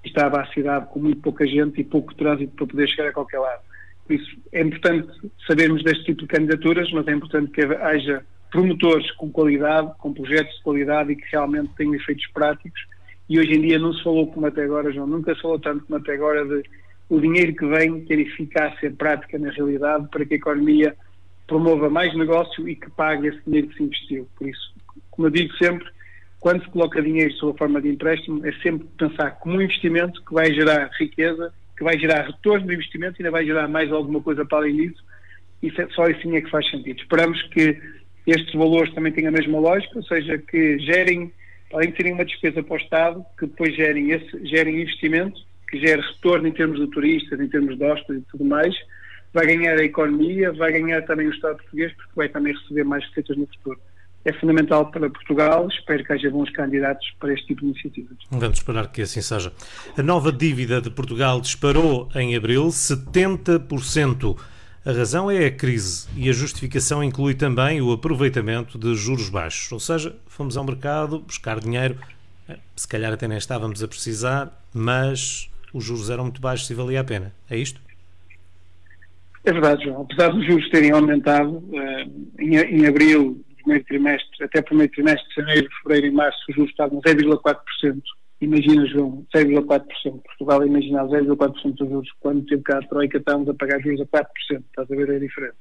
estava 0.04 0.42
a 0.42 0.48
cidade 0.48 0.88
com 0.88 1.00
muito 1.00 1.22
pouca 1.22 1.46
gente 1.46 1.82
e 1.82 1.84
pouco 1.84 2.16
trânsito 2.16 2.56
para 2.56 2.66
poder 2.66 2.88
chegar 2.88 3.10
a 3.10 3.14
qualquer 3.14 3.40
lado. 3.40 3.62
Por 4.10 4.16
isso, 4.16 4.38
é 4.52 4.62
importante 4.64 5.08
sabermos 5.46 5.84
deste 5.84 6.06
tipo 6.06 6.22
de 6.24 6.28
candidaturas, 6.30 6.92
mas 6.92 7.08
é 7.08 7.12
importante 7.12 7.52
que 7.52 7.62
haja 7.62 8.26
promotores 8.50 9.12
com 9.12 9.30
qualidade, 9.30 9.94
com 10.00 10.12
projetos 10.12 10.52
de 10.56 10.64
qualidade 10.64 11.12
e 11.12 11.16
que 11.16 11.26
realmente 11.32 11.70
tenham 11.78 11.94
efeitos 11.94 12.26
práticos. 12.34 12.88
E 13.30 13.40
hoje 13.40 13.54
em 13.54 13.62
dia 13.62 13.78
não 13.78 13.94
se 13.94 14.04
falou 14.04 14.26
como 14.26 14.48
até 14.48 14.64
agora, 14.64 14.92
João, 14.92 15.06
nunca 15.06 15.36
se 15.36 15.42
falou 15.44 15.60
tanto 15.60 15.86
como 15.86 16.00
até 16.00 16.16
agora 16.16 16.44
de 16.44 16.64
o 17.08 17.20
dinheiro 17.20 17.54
que 17.54 17.68
vem 17.68 18.04
ter 18.06 18.18
eficácia 18.18 18.90
prática 18.90 19.38
na 19.38 19.52
realidade 19.52 20.08
para 20.10 20.26
que 20.26 20.34
a 20.34 20.38
economia 20.38 20.96
promova 21.46 21.88
mais 21.88 22.12
negócio 22.18 22.68
e 22.68 22.76
que 22.76 22.90
pague 22.90 23.28
esse 23.28 23.42
dinheiro 23.46 23.68
que 23.68 23.76
se 23.76 23.84
investiu. 23.84 24.28
Por 24.36 24.50
isso, 24.50 24.74
como 25.12 25.28
eu 25.28 25.32
digo 25.32 25.54
sempre, 25.58 25.88
quando 26.40 26.64
se 26.64 26.70
coloca 26.72 27.00
dinheiro 27.00 27.32
sob 27.34 27.54
a 27.54 27.58
forma 27.60 27.80
de 27.80 27.90
empréstimo, 27.90 28.44
é 28.44 28.52
sempre 28.54 28.88
pensar 28.98 29.38
como 29.38 29.58
um 29.58 29.62
investimento 29.62 30.20
que 30.26 30.34
vai 30.34 30.52
gerar 30.52 30.90
riqueza 31.00 31.54
que 31.80 31.84
vai 31.86 31.98
gerar 31.98 32.28
retorno 32.28 32.68
do 32.68 32.74
investimento 32.74 33.16
e 33.16 33.24
ainda 33.24 33.32
vai 33.32 33.46
gerar 33.46 33.70
mais 33.70 33.90
alguma 33.90 34.22
coisa 34.22 34.44
para 34.44 34.58
além 34.58 34.76
disso, 34.76 35.02
e 35.64 35.70
é, 35.70 35.88
só 35.92 36.04
assim 36.04 36.36
é 36.36 36.42
que 36.42 36.50
faz 36.50 36.70
sentido. 36.70 37.00
Esperamos 37.00 37.42
que 37.44 37.82
estes 38.28 38.54
valores 38.54 38.94
também 38.94 39.14
tenham 39.14 39.30
a 39.30 39.32
mesma 39.32 39.58
lógica, 39.60 39.96
ou 39.96 40.04
seja, 40.04 40.38
que 40.38 40.78
gerem, 40.80 41.32
além 41.74 41.92
de 41.92 41.96
serem 41.96 42.14
uma 42.14 42.26
despesa 42.26 42.62
para 42.62 42.74
o 42.74 42.78
Estado, 42.78 43.26
que 43.40 43.48
depois 43.48 43.74
gerem, 43.74 44.12
esse, 44.12 44.46
gerem 44.46 44.82
investimento, 44.82 45.40
que 45.70 45.80
gere 45.80 46.02
retorno 46.02 46.50
em 46.50 46.52
termos 46.52 46.80
de 46.82 46.88
turistas, 46.88 47.40
em 47.40 47.48
termos 47.48 47.78
de 47.78 47.84
hóspedes 47.86 48.24
e 48.24 48.26
tudo 48.30 48.44
mais, 48.44 48.76
vai 49.34 49.46
ganhar 49.46 49.80
a 49.80 49.84
economia, 49.84 50.52
vai 50.52 50.74
ganhar 50.74 51.02
também 51.04 51.28
o 51.28 51.32
Estado 51.32 51.58
português, 51.60 51.94
porque 51.94 52.12
vai 52.14 52.28
também 52.28 52.54
receber 52.54 52.84
mais 52.84 53.06
receitas 53.06 53.38
no 53.38 53.48
futuro 53.48 53.80
é 54.26 54.34
fundamental 54.34 54.92
para 54.92 55.10
Portugal. 55.10 55.68
Espero 55.68 56.04
que 56.04 56.14
haja 56.14 56.30
bons 56.30 56.50
candidatos 56.52 57.08
para 57.20 57.34
este 57.34 57.48
tipo 57.48 57.62
de 57.62 57.68
iniciativas. 57.68 58.18
Vamos 58.30 58.58
esperar 58.58 58.92
que 58.92 59.02
assim 59.02 59.22
seja. 59.22 59.52
A 59.98 60.04
nova 60.04 60.32
dívida 60.32 60.82
de 60.82 60.90
Portugal 60.90 61.40
disparou 61.42 62.10
em 62.16 62.36
abril 62.36 62.68
70%. 62.68 64.38
A 64.86 64.92
razão 64.92 65.30
é 65.30 65.46
a 65.46 65.52
crise 65.52 66.08
e 66.16 66.30
a 66.30 66.34
justificação 66.34 67.04
inclui 67.04 67.34
também 67.34 67.82
o 67.82 67.92
aproveitamento 67.92 68.78
de 68.78 68.96
juros 68.96 69.30
baixos. 69.30 69.72
Ou 69.72 69.80
seja, 69.80 70.16
fomos 70.28 70.58
ao 70.58 70.64
mercado 70.64 71.20
buscar 71.20 71.60
dinheiro, 71.60 71.98
se 72.76 72.88
calhar 72.88 73.14
até 73.14 73.28
nem 73.28 73.38
estávamos 73.38 73.84
a 73.84 73.88
precisar, 73.88 74.52
mas 74.74 75.50
os 75.74 75.84
juros 75.84 76.10
eram 76.10 76.24
muito 76.24 76.42
baixos 76.42 76.70
e 76.70 76.74
valia 76.74 77.02
a 77.02 77.04
pena. 77.04 77.34
É 77.50 77.58
isto? 77.58 77.80
É 79.44 79.52
verdade, 79.52 79.86
João. 79.86 80.02
Apesar 80.02 80.30
dos 80.30 80.46
juros 80.46 80.70
terem 80.70 80.92
aumentado, 80.92 81.64
eh, 81.74 82.08
em 82.40 82.86
abril 82.86 83.44
primeiro 83.62 83.86
trimestre, 83.86 84.44
até 84.44 84.60
o 84.60 84.64
primeiro 84.64 84.92
trimestre 84.92 85.28
de 85.30 85.36
janeiro, 85.36 85.70
fevereiro 85.82 86.08
e 86.08 86.12
março, 86.12 86.40
os 86.50 86.56
juros 86.56 86.72
estavam 86.72 87.02
0,4%, 87.02 88.02
imagina, 88.42 88.86
João, 88.88 89.26
0,4%. 89.36 89.86
Portugal 90.22 90.66
imagina 90.66 91.04
0,4% 91.04 91.76
dos 91.76 91.90
juros. 91.90 92.10
Quando 92.20 92.46
teve 92.46 92.62
cá 92.64 92.78
a 92.78 92.88
Troika, 92.88 93.18
estamos 93.18 93.50
a 93.50 93.54
pagar 93.54 93.80
juros 93.82 94.02
a 94.02 94.06
4%. 94.06 94.26
Estás 94.52 94.92
a 94.92 94.96
ver 94.96 95.12
a 95.12 95.20
diferença. 95.20 95.56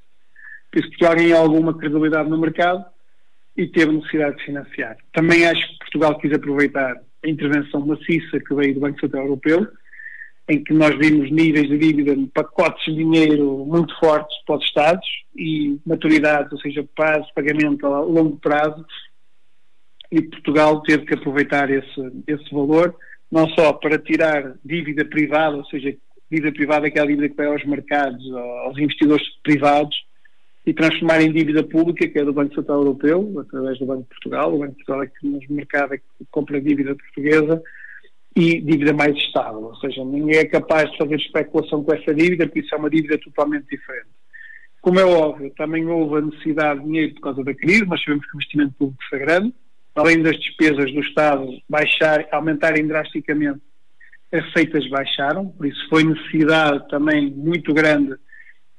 Por 0.71 0.81
isso, 0.81 0.89
Portugal 0.91 1.17
ganhou 1.17 1.39
alguma 1.39 1.77
credibilidade 1.77 2.29
no 2.29 2.39
mercado 2.39 2.85
e 3.57 3.67
teve 3.67 3.93
necessidade 3.93 4.37
de 4.37 4.45
financiar. 4.45 4.97
Também 5.13 5.47
acho 5.47 5.69
que 5.69 5.79
Portugal 5.79 6.19
quis 6.19 6.33
aproveitar 6.33 6.97
a 7.25 7.29
intervenção 7.29 7.85
maciça 7.85 8.39
que 8.39 8.55
veio 8.55 8.75
do 8.75 8.81
Banco 8.81 9.01
Central 9.01 9.25
Europeu, 9.25 9.67
em 10.49 10.65
que 10.65 10.73
nós 10.73 10.97
vimos 10.97 11.31
níveis 11.31 11.69
de 11.69 11.77
dívida, 11.77 12.17
pacotes 12.33 12.85
de 12.87 12.95
dinheiro 12.95 13.67
muito 13.67 13.95
fortes 14.01 14.35
para 14.47 14.57
os 14.57 14.65
Estados 14.65 15.07
e 15.37 15.79
maturidades, 15.85 16.51
ou 16.51 16.59
seja, 16.61 16.89
prazo, 16.97 17.29
pagamento 17.35 17.87
a 17.87 18.01
longo 18.01 18.39
prazo, 18.39 18.85
e 20.11 20.23
Portugal 20.23 20.81
teve 20.83 21.05
que 21.05 21.15
aproveitar 21.15 21.71
esse, 21.71 22.13
esse 22.27 22.51
valor, 22.51 22.97
não 23.31 23.47
só 23.51 23.75
para 23.75 23.99
tirar 23.99 24.55
dívida 24.65 25.05
privada, 25.05 25.57
ou 25.57 25.65
seja, 25.67 25.95
dívida 26.31 26.51
privada 26.51 26.87
é 26.87 26.89
aquela 26.89 27.07
dívida 27.07 27.29
que 27.29 27.37
vai 27.37 27.47
aos 27.47 27.65
mercados, 27.67 28.25
aos 28.65 28.79
investidores 28.79 29.27
privados, 29.43 30.09
e 30.65 30.73
transformar 30.73 31.21
em 31.21 31.33
dívida 31.33 31.63
pública, 31.63 32.09
que 32.09 32.19
é 32.19 32.25
do 32.25 32.33
Banco 32.33 32.55
Central 32.55 32.79
Europeu, 32.79 33.35
através 33.41 33.79
do 33.79 33.87
Banco 33.87 34.03
de 34.03 34.09
Portugal. 34.09 34.55
O 34.55 34.59
Banco 34.59 34.73
de 34.73 34.85
Portugal 34.85 35.03
é 35.03 35.07
que 35.07 35.27
nos 35.27 35.49
mercado 35.49 35.95
é 35.95 35.99
que 35.99 36.05
compra 36.31 36.61
dívida 36.61 36.95
portuguesa 36.95 37.63
e 38.39 38.61
dívida 38.61 38.93
mais 38.93 39.17
estável, 39.17 39.65
ou 39.65 39.77
seja, 39.77 40.05
ninguém 40.05 40.37
é 40.37 40.45
capaz 40.45 40.89
de 40.93 40.97
fazer 40.97 41.17
especulação 41.17 41.83
com 41.83 41.93
essa 41.93 42.15
dívida, 42.15 42.47
porque 42.47 42.61
isso 42.61 42.73
é 42.73 42.79
uma 42.79 42.89
dívida 42.89 43.19
totalmente 43.19 43.67
diferente. 43.69 44.07
Como 44.81 45.01
é 45.01 45.05
óbvio, 45.05 45.53
também 45.57 45.85
houve 45.87 46.19
a 46.19 46.21
necessidade 46.21 46.79
de 46.79 46.87
dinheiro 46.87 47.15
por 47.15 47.23
causa 47.23 47.43
da 47.43 47.53
crise, 47.53 47.85
nós 47.85 48.01
sabemos 48.01 48.25
que 48.27 48.37
o 48.37 48.39
investimento 48.39 48.75
público 48.79 49.03
foi 49.11 49.19
grande, 49.19 49.53
além 49.93 50.23
das 50.23 50.39
despesas 50.39 50.93
do 50.93 51.01
Estado 51.01 51.49
baixar, 51.69 52.29
aumentarem 52.31 52.87
drasticamente, 52.87 53.61
as 54.31 54.45
receitas 54.45 54.89
baixaram, 54.89 55.49
por 55.49 55.67
isso 55.67 55.89
foi 55.89 56.05
necessidade 56.05 56.89
também 56.91 57.33
muito 57.33 57.75
grande 57.75 58.15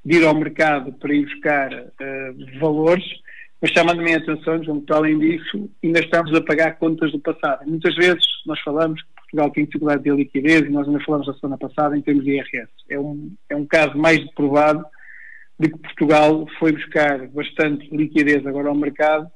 de 0.05 0.19
ir 0.19 0.25
ao 0.25 0.35
mercado 0.35 0.93
para 0.93 1.13
ir 1.13 1.25
buscar 1.25 1.73
uh, 1.73 2.59
valores, 2.61 3.03
mas 3.61 3.71
chama-me 3.71 4.13
a 4.13 4.17
atenção, 4.19 4.63
João, 4.63 4.79
que 4.79 4.93
além 4.93 5.19
disso, 5.19 5.69
ainda 5.83 5.99
estamos 5.99 6.33
a 6.33 6.41
pagar 6.41 6.77
contas 6.77 7.11
do 7.11 7.19
passado. 7.19 7.67
Muitas 7.67 7.93
vezes 7.95 8.23
nós 8.45 8.57
falamos 8.61 9.01
que 9.01 9.18
Portugal 9.29 9.51
tem 9.51 9.65
dificuldade 9.65 10.03
de 10.03 10.11
liquidez 10.11 10.61
e 10.61 10.69
nós 10.69 10.87
ainda 10.87 11.03
falamos 11.05 11.29
a 11.29 11.33
semana 11.35 11.57
passada 11.57 11.95
em 11.95 12.01
termos 12.01 12.23
de 12.23 12.31
IRS. 12.31 12.71
É 12.89 12.99
um, 12.99 13.31
é 13.49 13.55
um 13.55 13.65
caso 13.65 13.95
mais 13.97 14.19
provado 14.33 14.83
de 15.59 15.69
que 15.69 15.77
Portugal 15.77 16.47
foi 16.57 16.71
buscar 16.71 17.27
bastante 17.27 17.87
liquidez 17.95 18.45
agora 18.45 18.69
ao 18.69 18.75
mercado 18.75 19.29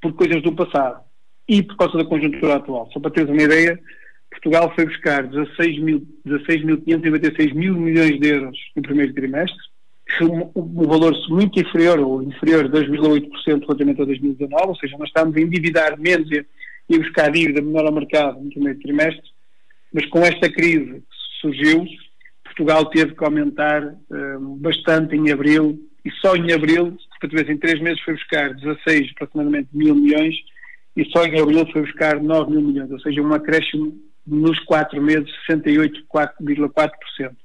por 0.00 0.12
coisas 0.12 0.42
do 0.42 0.52
passado 0.52 1.02
e 1.48 1.62
por 1.62 1.76
causa 1.76 1.98
da 1.98 2.04
conjuntura 2.04 2.56
atual. 2.56 2.88
Só 2.92 3.00
para 3.00 3.10
teres 3.10 3.30
uma 3.30 3.42
ideia, 3.42 3.78
Portugal 4.30 4.72
foi 4.74 4.86
buscar 4.86 5.26
16.596 5.26 5.82
mil, 5.82 6.06
16 7.18 7.52
mil 7.52 7.74
milhões 7.74 8.20
de 8.20 8.28
euros 8.28 8.56
no 8.76 8.82
primeiro 8.82 9.12
trimestre, 9.12 9.58
um 10.22 10.86
valor 10.86 11.12
muito 11.28 11.58
inferior 11.58 11.98
ou 11.98 12.22
inferior 12.22 12.66
a 12.66 12.68
2,8% 12.68 13.60
relativamente 13.60 14.02
a 14.02 14.04
2019, 14.04 14.68
ou 14.68 14.76
seja, 14.76 14.96
nós 14.98 15.08
estamos 15.08 15.36
a 15.36 15.40
endividar 15.40 15.98
menos 15.98 16.28
e 16.30 16.94
a 16.94 16.98
buscar 16.98 17.30
dívida 17.30 17.62
menor 17.62 17.86
ao 17.86 17.92
mercado 17.92 18.40
no 18.40 18.50
primeiro 18.50 18.78
trimestre, 18.80 19.22
mas 19.92 20.06
com 20.06 20.20
esta 20.20 20.50
crise 20.50 21.00
que 21.00 21.40
surgiu, 21.40 21.84
Portugal 22.44 22.86
teve 22.86 23.14
que 23.14 23.24
aumentar 23.24 23.94
um, 24.10 24.56
bastante 24.58 25.16
em 25.16 25.30
abril, 25.30 25.78
e 26.04 26.10
só 26.12 26.34
em 26.34 26.52
abril, 26.52 26.96
para 27.18 27.28
tu 27.28 27.36
em 27.36 27.58
três 27.58 27.80
meses 27.80 28.00
foi 28.02 28.14
buscar 28.14 28.54
16 28.54 29.12
aproximadamente 29.16 29.68
mil 29.72 29.94
milhões, 29.94 30.34
e 30.96 31.04
só 31.10 31.24
em 31.24 31.40
abril 31.40 31.66
foi 31.72 31.82
buscar 31.82 32.20
9 32.20 32.50
mil 32.50 32.62
milhões, 32.62 32.90
ou 32.90 33.00
seja, 33.00 33.20
um 33.22 33.32
acréscimo 33.32 33.96
nos 34.26 34.58
quatro 34.60 35.00
meses 35.02 35.30
68,4%. 35.48 37.36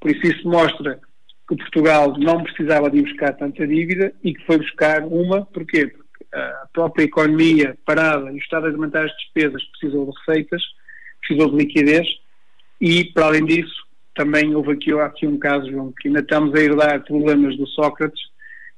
Por 0.00 0.10
isso 0.10 0.26
isso 0.26 0.48
mostra 0.48 1.00
que 1.48 1.56
Portugal 1.56 2.16
não 2.18 2.42
precisava 2.42 2.90
de 2.90 3.02
buscar 3.02 3.32
tanta 3.34 3.66
dívida 3.66 4.12
e 4.22 4.34
que 4.34 4.44
foi 4.44 4.58
buscar 4.58 5.04
uma, 5.04 5.46
porquê? 5.46 5.86
Porque 5.86 6.06
a 6.34 6.68
própria 6.72 7.04
economia 7.04 7.78
parada 7.84 8.30
e 8.30 8.34
o 8.34 8.38
Estado 8.38 8.66
a 8.66 8.68
alimentar 8.68 9.04
as 9.04 9.12
despesas 9.16 9.62
precisou 9.64 10.10
de 10.10 10.18
receitas, 10.18 10.62
precisou 11.26 11.50
de 11.50 11.56
liquidez 11.56 12.06
e, 12.80 13.04
para 13.04 13.26
além 13.26 13.44
disso, 13.44 13.86
também 14.14 14.54
houve 14.54 14.72
aqui, 14.72 14.92
aqui 14.92 15.26
um 15.26 15.38
caso, 15.38 15.70
João, 15.70 15.92
que 16.00 16.08
ainda 16.08 16.20
estamos 16.20 16.54
a 16.54 16.60
herdar 16.60 17.04
problemas 17.04 17.56
do 17.56 17.66
Sócrates 17.66 18.20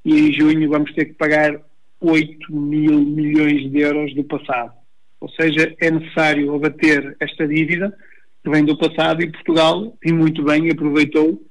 e 0.05 0.19
em 0.19 0.33
junho 0.33 0.69
vamos 0.69 0.93
ter 0.95 1.07
que 1.07 1.15
pagar 1.15 1.61
8 2.01 2.55
mil 2.55 3.01
milhões 3.01 3.71
de 3.71 3.81
euros 3.81 4.15
do 4.15 4.25
passado. 4.25 4.73
Ou 5.21 5.29
seja, 5.31 5.75
é 5.81 5.91
necessário 5.91 6.55
abater 6.55 7.17
esta 7.21 7.47
dívida 7.47 7.97
que 8.43 8.51
vem 8.51 8.65
do 8.65 8.79
passado 8.79 9.23
e 9.23 9.31
Portugal, 9.31 9.97
e 10.05 10.13
muito 10.13 10.43
bem, 10.45 10.71
aproveitou 10.71 11.43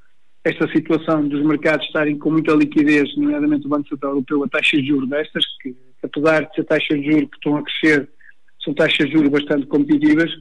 esta 0.43 0.67
situação 0.71 1.27
dos 1.27 1.45
mercados 1.45 1.85
estarem 1.85 2.17
com 2.17 2.31
muita 2.31 2.53
liquidez, 2.53 3.15
nomeadamente 3.17 3.65
o 3.65 3.69
Banco 3.69 3.89
Central 3.89 4.13
Europeu, 4.13 4.43
a 4.43 4.47
taxa 4.47 4.77
de 4.77 4.87
juros 4.87 5.09
destas, 5.09 5.43
que 5.61 5.75
apesar 6.01 6.45
de 6.45 6.55
ser 6.55 6.63
taxas 6.63 7.01
de 7.01 7.11
juros 7.11 7.29
que 7.29 7.35
estão 7.35 7.57
a 7.57 7.63
crescer, 7.63 8.09
são 8.63 8.73
taxas 8.73 9.07
de 9.07 9.13
juros 9.13 9.29
bastante 9.29 9.67
competitivas 9.67 10.31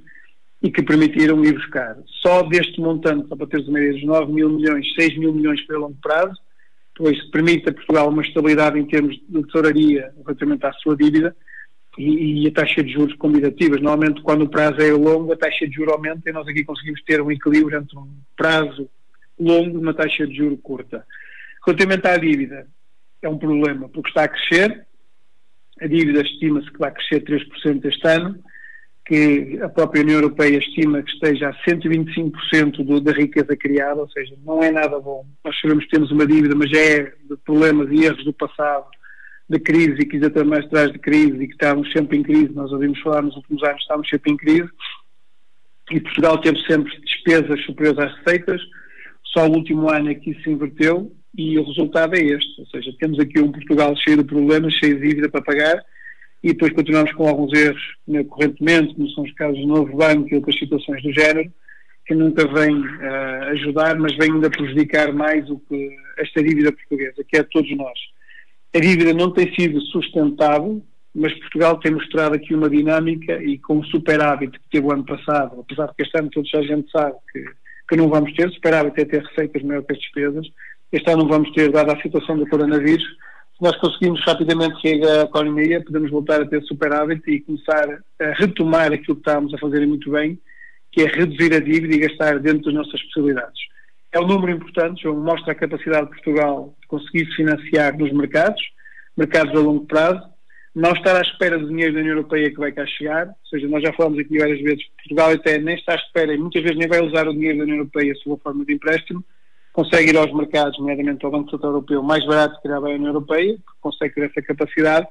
e 0.63 0.71
que 0.71 0.83
permitiram 0.83 1.45
ir 1.45 1.53
buscar. 1.53 1.97
Só 2.23 2.43
deste 2.43 2.81
montante, 2.81 3.29
só 3.29 3.37
para 3.37 3.47
teres 3.47 3.69
uma 3.69 3.79
ideia, 3.79 3.93
dos 3.95 4.05
9 4.05 4.33
mil 4.33 4.51
milhões, 4.51 4.95
6 4.95 5.19
mil 5.19 5.33
milhões 5.33 5.61
para 5.67 5.79
longo 5.79 5.97
prazo, 6.01 6.37
pois 6.95 7.23
permite 7.31 7.69
a 7.69 7.73
Portugal 7.73 8.09
uma 8.09 8.23
estabilidade 8.23 8.79
em 8.79 8.87
termos 8.87 9.17
de 9.29 9.43
tesouraria 9.45 10.13
relativamente 10.25 10.65
à 10.65 10.73
sua 10.73 10.97
dívida 10.97 11.37
e, 11.99 12.45
e, 12.45 12.49
a 12.49 12.53
taxa 12.53 12.83
de 12.83 12.93
juros 12.93 13.15
convidativas. 13.17 13.81
Normalmente, 13.81 14.23
quando 14.23 14.43
o 14.43 14.49
prazo 14.49 14.81
é 14.81 14.93
longo, 14.93 15.33
a 15.33 15.37
taxa 15.37 15.67
de 15.67 15.75
juros 15.75 15.93
aumenta 15.93 16.29
e 16.29 16.33
nós 16.33 16.49
aqui 16.49 16.65
conseguimos 16.65 17.03
ter 17.05 17.21
um 17.21 17.31
equilíbrio 17.31 17.79
entre 17.79 17.99
um 17.99 18.09
prazo 18.37 18.89
longo 19.39 19.77
e 19.77 19.81
uma 19.81 19.95
taxa 19.95 20.27
de 20.27 20.35
juros 20.35 20.59
curta. 20.63 21.07
Relativamente 21.67 22.07
à 22.07 22.17
dívida, 22.17 22.67
é 23.21 23.29
um 23.29 23.39
problema 23.39 23.89
porque 23.89 24.09
está 24.09 24.25
a 24.25 24.29
crescer, 24.29 24.87
a 25.81 25.87
dívida 25.87 26.23
estima-se 26.23 26.71
que 26.71 26.79
vai 26.79 26.91
crescer 26.91 27.23
3% 27.23 27.85
este 27.85 28.09
ano, 28.09 28.43
que 29.07 29.59
a 29.63 29.69
própria 29.69 30.03
União 30.03 30.17
Europeia 30.17 30.59
estima 30.59 31.01
que 31.01 31.13
esteja 31.13 31.49
a 31.49 31.55
125% 31.65 32.85
do, 32.85 33.01
da 33.01 33.13
riqueza 33.13 33.57
criada, 33.57 34.01
ou 34.01 34.11
seja, 34.11 34.35
não 34.45 34.61
é 34.63 34.71
nada 34.73 34.99
bom. 34.99 35.25
Nós 35.45 35.59
sabemos 35.61 35.85
que 35.85 35.91
temos 35.91 36.11
uma 36.11 36.27
dívida, 36.27 36.57
mas 36.57 36.69
já 36.71 36.81
é 36.81 37.03
de 37.05 37.37
problemas 37.45 37.89
e 37.93 38.05
erros 38.05 38.25
do 38.25 38.33
passado, 38.33 38.87
da 39.49 39.61
crise 39.61 40.01
e 40.01 40.07
que 40.07 40.17
ainda 40.17 40.45
mais 40.45 40.65
atrás 40.65 40.93
de 40.93 40.99
crise 40.99 41.41
e 41.41 41.47
que 41.47 41.53
estávamos 41.53 41.91
sempre 41.93 42.19
em 42.19 42.23
crise, 42.25 42.53
nós 42.53 42.73
ouvimos 42.73 43.01
falar 43.01 43.23
nos 43.23 43.37
últimos 43.37 43.63
anos, 43.63 43.81
estávamos 43.81 44.09
sempre 44.09 44.33
em 44.33 44.37
crise, 44.37 44.69
e 45.93 46.01
Portugal 46.01 46.41
teve 46.41 46.59
sempre 46.67 46.93
despesas 47.01 47.65
superiores 47.65 48.01
às 48.01 48.17
receitas, 48.19 48.61
só 49.33 49.47
o 49.47 49.53
último 49.53 49.89
ano 49.89 50.11
é 50.11 50.15
que 50.17 50.31
isso 50.31 50.43
se 50.43 50.51
inverteu 50.51 51.13
e 51.39 51.57
o 51.59 51.65
resultado 51.65 52.17
é 52.17 52.21
este, 52.21 52.61
ou 52.61 52.67
seja, 52.67 52.93
temos 52.99 53.21
aqui 53.21 53.41
um 53.41 53.53
Portugal 53.53 53.95
cheio 53.97 54.17
de 54.17 54.25
problemas, 54.25 54.75
cheio 54.75 54.99
de 54.99 55.09
dívida 55.09 55.29
para 55.29 55.43
pagar, 55.43 55.85
e 56.43 56.49
depois 56.49 56.73
continuamos 56.73 57.13
com 57.13 57.27
alguns 57.29 57.53
erros 57.53 57.83
né, 58.07 58.25
correntemente, 58.25 58.95
como 58.95 59.09
são 59.11 59.25
os 59.25 59.33
casos 59.33 59.59
do 59.59 59.67
Novo 59.67 59.97
Banco 59.97 60.29
e 60.31 60.37
outras 60.37 60.59
situações 60.59 61.03
do 61.03 61.13
género, 61.13 61.51
que 62.07 62.15
nunca 62.15 62.47
vêm 62.47 62.77
uh, 62.77 63.43
ajudar, 63.53 63.99
mas 63.99 64.17
vêm 64.17 64.33
ainda 64.33 64.49
prejudicar 64.49 65.13
mais 65.13 65.49
o 65.51 65.59
que 65.59 65.91
esta 66.19 66.43
dívida 66.43 66.73
portuguesa, 66.73 67.25
que 67.27 67.37
é 67.37 67.43
de 67.43 67.51
todos 67.51 67.77
nós. 67.77 67.99
A 68.75 68.79
dívida 68.79 69.13
não 69.13 69.33
tem 69.33 69.53
sido 69.55 69.81
sustentável, 69.81 70.83
mas 71.15 71.33
Portugal 71.41 71.79
tem 71.81 71.93
mostrado 71.93 72.37
aqui 72.37 72.55
uma 72.55 72.69
dinâmica 72.69 73.43
e 73.43 73.59
com 73.59 73.79
o 73.79 73.85
superávit 73.87 74.53
que 74.53 74.69
teve 74.71 74.87
o 74.87 74.93
ano 74.93 75.05
passado, 75.05 75.61
apesar 75.61 75.87
de 75.87 75.95
que 75.95 76.03
este 76.03 76.19
ano 76.19 76.31
todos 76.31 76.55
a 76.55 76.63
gente 76.63 76.91
sabe 76.91 77.17
que, 77.33 77.45
que 77.89 77.97
não 77.97 78.09
vamos 78.09 78.33
ter, 78.35 78.51
superávit 78.51 79.01
é 79.01 79.05
ter 79.05 79.23
receitas 79.23 79.63
maior 79.63 79.83
que 79.83 79.93
as 79.93 79.99
despesas, 79.99 80.47
este 80.93 81.11
ano 81.11 81.23
não 81.23 81.29
vamos 81.29 81.51
ter, 81.53 81.73
dada 81.73 81.95
a 81.95 82.03
situação 82.03 82.37
do 82.37 82.47
coronavírus, 82.47 83.05
se 83.57 83.63
nós 83.63 83.77
conseguimos 83.79 84.23
rapidamente 84.23 84.79
chegar 84.83 85.21
à 85.21 85.23
economia, 85.23 85.83
podemos 85.83 86.11
voltar 86.11 86.43
a 86.43 86.47
ter 86.47 86.63
superávit 86.65 87.23
e 87.27 87.41
começar 87.41 88.03
a 88.21 88.33
retomar 88.35 88.93
aquilo 88.93 89.17
que 89.17 89.23
estávamos 89.23 89.55
a 89.55 89.59
fazer 89.59 89.87
muito 89.87 90.11
bem, 90.11 90.39
que 90.93 91.03
é 91.03 91.07
reduzir 91.07 91.55
a 91.55 91.61
dívida 91.61 91.95
e 91.95 92.01
gastar 92.01 92.39
dentro 92.39 92.65
das 92.65 92.75
nossas 92.75 93.03
possibilidades. 93.05 93.59
É 94.13 94.21
um 94.21 94.27
número 94.27 94.53
importante, 94.53 95.03
João, 95.03 95.17
mostra 95.17 95.53
a 95.53 95.55
capacidade 95.55 96.05
de 96.05 96.13
Portugal 96.13 96.75
de 96.83 96.87
conseguir 96.87 97.25
financiar 97.35 97.97
nos 97.97 98.13
mercados, 98.13 98.61
mercados 99.17 99.55
a 99.55 99.59
longo 99.59 99.87
prazo, 99.87 100.23
não 100.75 100.93
estar 100.93 101.17
à 101.17 101.23
espera 101.23 101.59
do 101.59 101.69
dinheiro 101.69 101.95
da 101.95 102.01
União 102.01 102.17
Europeia 102.17 102.51
que 102.51 102.59
vai 102.59 102.73
cá 102.73 102.85
chegar, 102.87 103.27
ou 103.29 103.49
seja, 103.49 103.67
nós 103.69 103.83
já 103.83 103.91
falamos 103.95 104.19
aqui 104.19 104.39
várias 104.39 104.61
vezes, 104.61 104.87
Portugal 104.99 105.31
até 105.31 105.57
nem 105.59 105.77
está 105.77 105.93
à 105.93 105.97
espera 105.97 106.35
e 106.35 106.39
muitas 106.39 106.63
vezes 106.63 106.77
nem 106.77 106.89
vai 106.89 107.01
usar 107.01 107.27
o 107.27 107.33
dinheiro 107.33 107.57
da 107.57 107.65
União 107.65 107.79
Europeia 107.79 108.15
sob 108.17 108.37
a 108.37 108.43
forma 108.43 108.67
de 108.67 108.75
empréstimo, 108.75 109.25
consegue 109.77 110.09
ir 110.09 110.17
aos 110.17 110.33
mercados, 110.33 110.79
nomeadamente 110.79 111.23
ao 111.23 111.31
Banco 111.31 111.51
Central 111.51 111.73
Europeu, 111.73 112.03
mais 112.03 112.25
barato 112.25 112.59
que 112.63 112.69
a 112.69 112.79
União 112.79 113.09
Europeia, 113.09 113.59
consegue 113.83 114.15
ter 114.15 114.31
essa 114.31 114.41
capacidade 114.41 115.07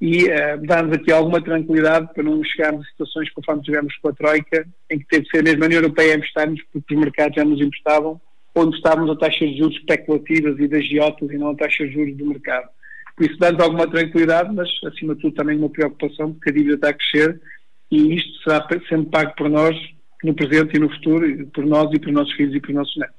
e 0.00 0.24
uh, 0.24 0.66
dá-nos 0.66 0.96
aqui 0.96 1.12
alguma 1.12 1.38
tranquilidade 1.42 2.08
para 2.14 2.22
não 2.22 2.42
chegarmos 2.42 2.86
a 2.86 2.88
situações 2.88 3.30
conforme 3.34 3.62
tivemos 3.62 3.94
com 3.98 4.08
a 4.08 4.14
Troika, 4.14 4.66
em 4.90 4.98
que 4.98 5.06
teve 5.06 5.24
de 5.24 5.30
ser 5.30 5.44
mesmo 5.44 5.62
a 5.62 5.66
União 5.66 5.82
Europeia 5.82 6.14
a 6.14 6.16
emprestar-nos 6.16 6.62
porque 6.72 6.94
os 6.94 7.00
mercados 7.00 7.36
já 7.36 7.44
nos 7.44 7.60
emprestavam, 7.60 8.18
onde 8.54 8.74
estávamos 8.76 9.10
a 9.10 9.16
taxas 9.16 9.50
de 9.50 9.58
juros 9.58 9.76
especulativas 9.76 10.58
e 10.60 10.66
das 10.66 10.88
giotas 10.88 11.30
e 11.30 11.36
não 11.36 11.50
a 11.50 11.54
taxas 11.54 11.88
de 11.88 11.92
juros 11.92 12.16
do 12.16 12.24
mercado. 12.24 12.70
Por 13.14 13.26
isso 13.26 13.38
dá-nos 13.38 13.62
alguma 13.62 13.86
tranquilidade, 13.86 14.54
mas 14.54 14.68
acima 14.86 15.14
de 15.14 15.20
tudo 15.20 15.34
também 15.34 15.58
uma 15.58 15.68
preocupação 15.68 16.32
porque 16.32 16.48
a 16.48 16.52
dívida 16.54 16.74
está 16.76 16.88
a 16.88 16.94
crescer 16.94 17.38
e 17.90 18.14
isto 18.14 18.42
será 18.44 18.66
sendo 18.88 19.10
pago 19.10 19.34
por 19.36 19.50
nós 19.50 19.76
no 20.24 20.34
presente 20.34 20.74
e 20.74 20.80
no 20.80 20.88
futuro, 20.88 21.46
por 21.48 21.66
nós 21.66 21.92
e 21.92 21.98
por 21.98 22.10
nossos 22.10 22.32
filhos 22.32 22.54
e 22.54 22.60
por 22.60 22.72
nossos 22.72 22.96
netos. 22.96 23.15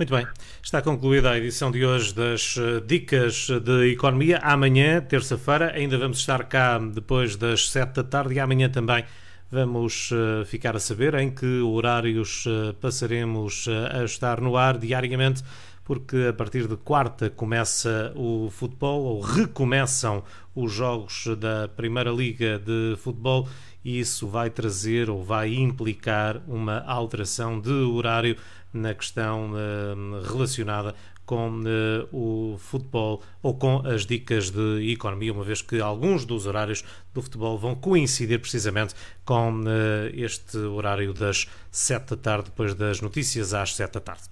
Muito 0.00 0.14
bem, 0.14 0.26
está 0.62 0.80
concluída 0.80 1.30
a 1.30 1.36
edição 1.36 1.70
de 1.70 1.84
hoje 1.84 2.14
das 2.14 2.56
eh, 2.56 2.80
Dicas 2.86 3.48
de 3.62 3.92
Economia. 3.92 4.38
Amanhã, 4.38 4.98
terça-feira, 4.98 5.72
ainda 5.74 5.98
vamos 5.98 6.20
estar 6.20 6.42
cá 6.44 6.78
depois 6.78 7.36
das 7.36 7.68
sete 7.68 7.96
da 7.96 8.04
tarde 8.04 8.32
e 8.32 8.40
amanhã 8.40 8.70
também 8.70 9.04
vamos 9.50 10.10
uh, 10.10 10.42
ficar 10.46 10.74
a 10.74 10.80
saber 10.80 11.12
em 11.16 11.30
que 11.30 11.60
horários 11.60 12.46
uh, 12.46 12.72
passaremos 12.80 13.68
a 13.92 14.02
estar 14.02 14.40
no 14.40 14.56
ar 14.56 14.78
diariamente, 14.78 15.44
porque 15.84 16.28
a 16.30 16.32
partir 16.32 16.66
de 16.66 16.78
quarta 16.78 17.28
começa 17.28 18.10
o 18.16 18.48
futebol, 18.50 19.02
ou 19.02 19.20
recomeçam 19.20 20.24
os 20.54 20.72
jogos 20.72 21.26
da 21.36 21.68
Primeira 21.68 22.10
Liga 22.10 22.58
de 22.58 22.96
Futebol 22.96 23.46
e 23.84 23.98
isso 23.98 24.26
vai 24.28 24.50
trazer 24.50 25.08
ou 25.08 25.22
vai 25.22 25.54
implicar 25.54 26.40
uma 26.46 26.80
alteração 26.80 27.60
de 27.60 27.70
horário 27.70 28.36
na 28.72 28.94
questão 28.94 29.52
uh, 29.52 30.22
relacionada 30.30 30.94
com 31.30 31.60
uh, 31.60 32.08
o 32.10 32.58
futebol 32.58 33.22
ou 33.40 33.54
com 33.54 33.86
as 33.86 34.04
dicas 34.04 34.50
de 34.50 34.90
economia, 34.90 35.32
uma 35.32 35.44
vez 35.44 35.62
que 35.62 35.80
alguns 35.80 36.24
dos 36.24 36.44
horários 36.44 36.84
do 37.14 37.22
futebol 37.22 37.56
vão 37.56 37.74
coincidir 37.74 38.40
precisamente 38.40 38.94
com 39.24 39.60
uh, 39.60 39.64
este 40.12 40.56
horário 40.58 41.14
das 41.14 41.46
7 41.70 42.10
da 42.10 42.16
tarde, 42.16 42.44
depois 42.46 42.74
das 42.74 43.00
notícias 43.00 43.54
às 43.54 43.74
7 43.76 43.92
da 43.92 44.00
tarde. 44.00 44.24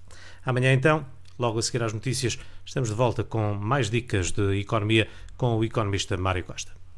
Amanhã, 0.45 0.73
então, 0.73 1.05
logo 1.37 1.59
a 1.59 1.61
seguir 1.61 1.83
às 1.83 1.93
notícias, 1.93 2.37
estamos 2.65 2.89
de 2.89 2.95
volta 2.95 3.23
com 3.23 3.53
mais 3.53 3.89
dicas 3.89 4.31
de 4.31 4.59
economia 4.59 5.07
com 5.37 5.57
o 5.57 5.63
economista 5.63 6.17
Mário 6.17 6.43
Costa. 6.43 6.78